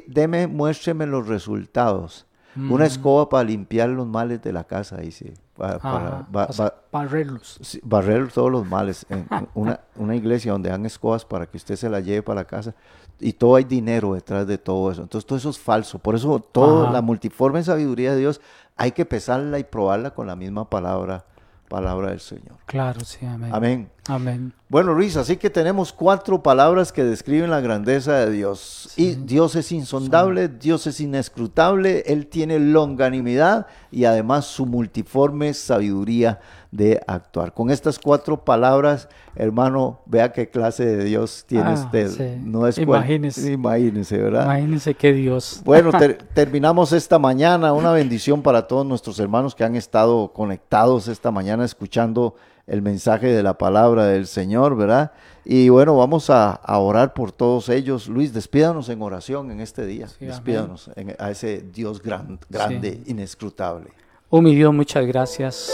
[0.07, 2.25] deme, muéstreme los resultados.
[2.55, 2.71] Mm.
[2.71, 5.33] Una escoba para limpiar los males de la casa, dice.
[5.55, 7.57] pa- para Ajá, ba- o sea, ba- barrerlos.
[7.61, 9.05] sí, barrer todos los males.
[9.09, 12.45] En una, una iglesia donde dan escobas para que usted se la lleve para la
[12.47, 12.73] casa.
[13.19, 15.01] Y todo hay dinero detrás de todo eso.
[15.01, 15.97] Entonces, todo eso es falso.
[15.99, 18.41] Por eso, toda la multiforme sabiduría de Dios
[18.75, 21.25] hay que pesarla y probarla con la misma palabra,
[21.67, 22.57] palabra del Señor.
[22.67, 23.49] Claro, sí, amén.
[23.53, 23.89] Amén.
[24.07, 24.53] Amén.
[24.69, 28.89] Bueno, Luis, así que tenemos cuatro palabras que describen la grandeza de Dios.
[28.97, 36.39] Y Dios es insondable, Dios es inescrutable, Él tiene longanimidad y además su multiforme sabiduría
[36.71, 37.53] de actuar.
[37.53, 42.09] Con estas cuatro palabras, hermano, vea qué clase de Dios tiene Ah, usted.
[42.09, 42.41] sí.
[42.43, 43.51] No es cual- Imagínese.
[43.53, 44.43] Imagínese, ¿verdad?
[44.45, 45.61] Imagínense que Dios.
[45.63, 47.71] Bueno, ter- terminamos esta mañana.
[47.71, 52.35] Una bendición para todos nuestros hermanos que han estado conectados esta mañana escuchando
[52.67, 55.11] el mensaje de la palabra del Señor, ¿verdad?
[55.45, 58.07] Y bueno, vamos a, a orar por todos ellos.
[58.09, 60.07] Luis, despídanos en oración en este día.
[60.09, 63.91] Sí, despídanos en- a ese Dios gran- grande, inescrutable.
[64.29, 65.71] Oh, mi Dios, muchas gracias,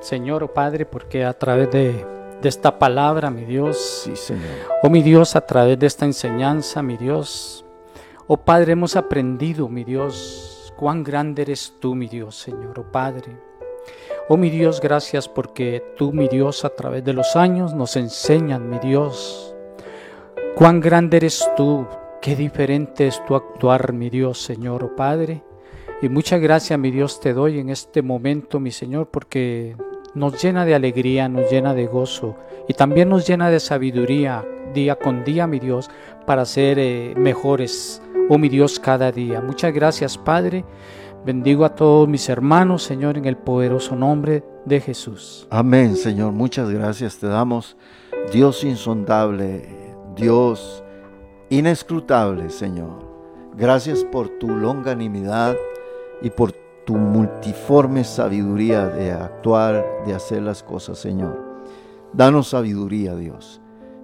[0.00, 2.06] Señor, oh Padre, porque a través de,
[2.40, 4.44] de esta palabra, mi Dios, Sí, Señor.
[4.84, 7.64] Oh mi Dios, a través de esta enseñanza, mi Dios,
[8.28, 13.36] oh Padre, hemos aprendido, mi Dios, cuán grande eres tú, mi Dios, Señor, oh Padre.
[14.30, 18.60] Oh mi Dios, gracias porque tú, mi Dios, a través de los años nos enseñas,
[18.60, 19.54] mi Dios,
[20.54, 21.86] cuán grande eres tú,
[22.20, 25.42] qué diferente es tu actuar, mi Dios, Señor, oh Padre.
[26.02, 29.74] Y muchas gracias, mi Dios, te doy en este momento, mi Señor, porque
[30.12, 32.36] nos llena de alegría, nos llena de gozo
[32.68, 34.44] y también nos llena de sabiduría
[34.74, 35.88] día con día, mi Dios,
[36.26, 39.40] para ser eh, mejores, oh mi Dios, cada día.
[39.40, 40.66] Muchas gracias, Padre.
[41.24, 45.46] Bendigo a todos mis hermanos, Señor, en el poderoso nombre de Jesús.
[45.50, 46.32] Amén, Señor.
[46.32, 47.76] Muchas gracias te damos.
[48.32, 49.68] Dios insondable,
[50.16, 50.82] Dios
[51.50, 53.06] inescrutable, Señor.
[53.56, 55.56] Gracias por tu longanimidad
[56.22, 56.52] y por
[56.86, 61.38] tu multiforme sabiduría de actuar, de hacer las cosas, Señor.
[62.12, 63.60] Danos sabiduría, Dios,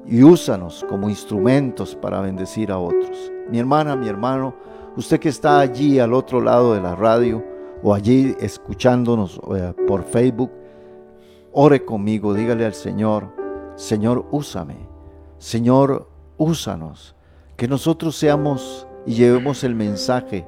[0.07, 3.33] y úsanos como instrumentos para bendecir a otros.
[3.49, 4.55] Mi hermana, mi hermano,
[4.97, 7.45] usted que está allí al otro lado de la radio
[7.83, 10.51] o allí escuchándonos eh, por Facebook,
[11.53, 13.29] ore conmigo, dígale al Señor,
[13.77, 14.77] Señor, úsame.
[15.39, 17.15] Señor, úsanos.
[17.57, 20.47] Que nosotros seamos y llevemos el mensaje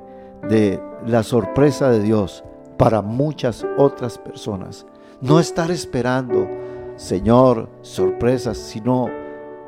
[0.49, 2.45] de la sorpresa de Dios
[2.79, 4.87] para muchas otras personas.
[5.21, 6.49] No estar esperando,
[6.97, 9.09] Señor, sorpresas, sino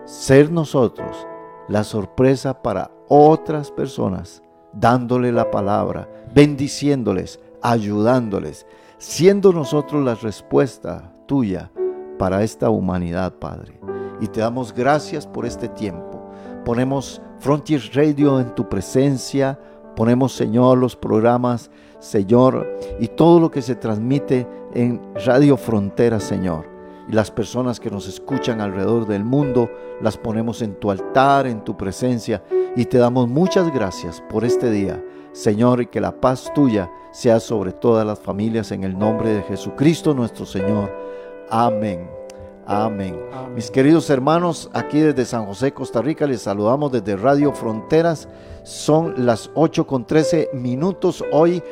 [0.05, 1.27] ser nosotros
[1.69, 4.43] la sorpresa para otras personas,
[4.73, 8.67] dándole la palabra, bendiciéndoles, ayudándoles,
[8.99, 11.71] siendo nosotros la respuesta tuya
[12.19, 13.79] para esta humanidad, Padre.
[14.21, 16.31] Y te damos gracias por este tiempo.
[16.65, 19.59] Ponemos Frontier Radio en tu presencia
[19.99, 26.78] Ponemos, Señor, los programas, Señor, y todo lo que se transmite en Radio Frontera, Señor.
[27.09, 29.71] Y las personas que nos escuchan alrededor del mundo,
[30.01, 32.43] las ponemos en tu altar, en tu presencia.
[32.77, 35.03] Y te damos muchas gracias por este día,
[35.33, 39.43] Señor, y que la paz tuya sea sobre todas las familias en el nombre de
[39.43, 40.93] Jesucristo nuestro Señor.
[41.51, 42.19] Amén.
[42.67, 43.19] Amén.
[43.55, 48.29] Mis queridos hermanos, aquí desde San José, Costa Rica, les saludamos desde Radio Fronteras.
[48.69, 51.63] Son las 8 con 13 minutos hoy,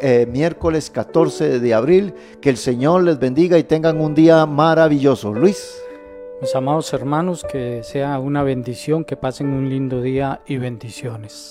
[0.00, 2.14] eh, miércoles 14 de abril.
[2.40, 5.34] Que el Señor les bendiga y tengan un día maravilloso.
[5.34, 5.82] Luis.
[6.40, 11.50] Mis amados hermanos, que sea una bendición, que pasen un lindo día y bendiciones.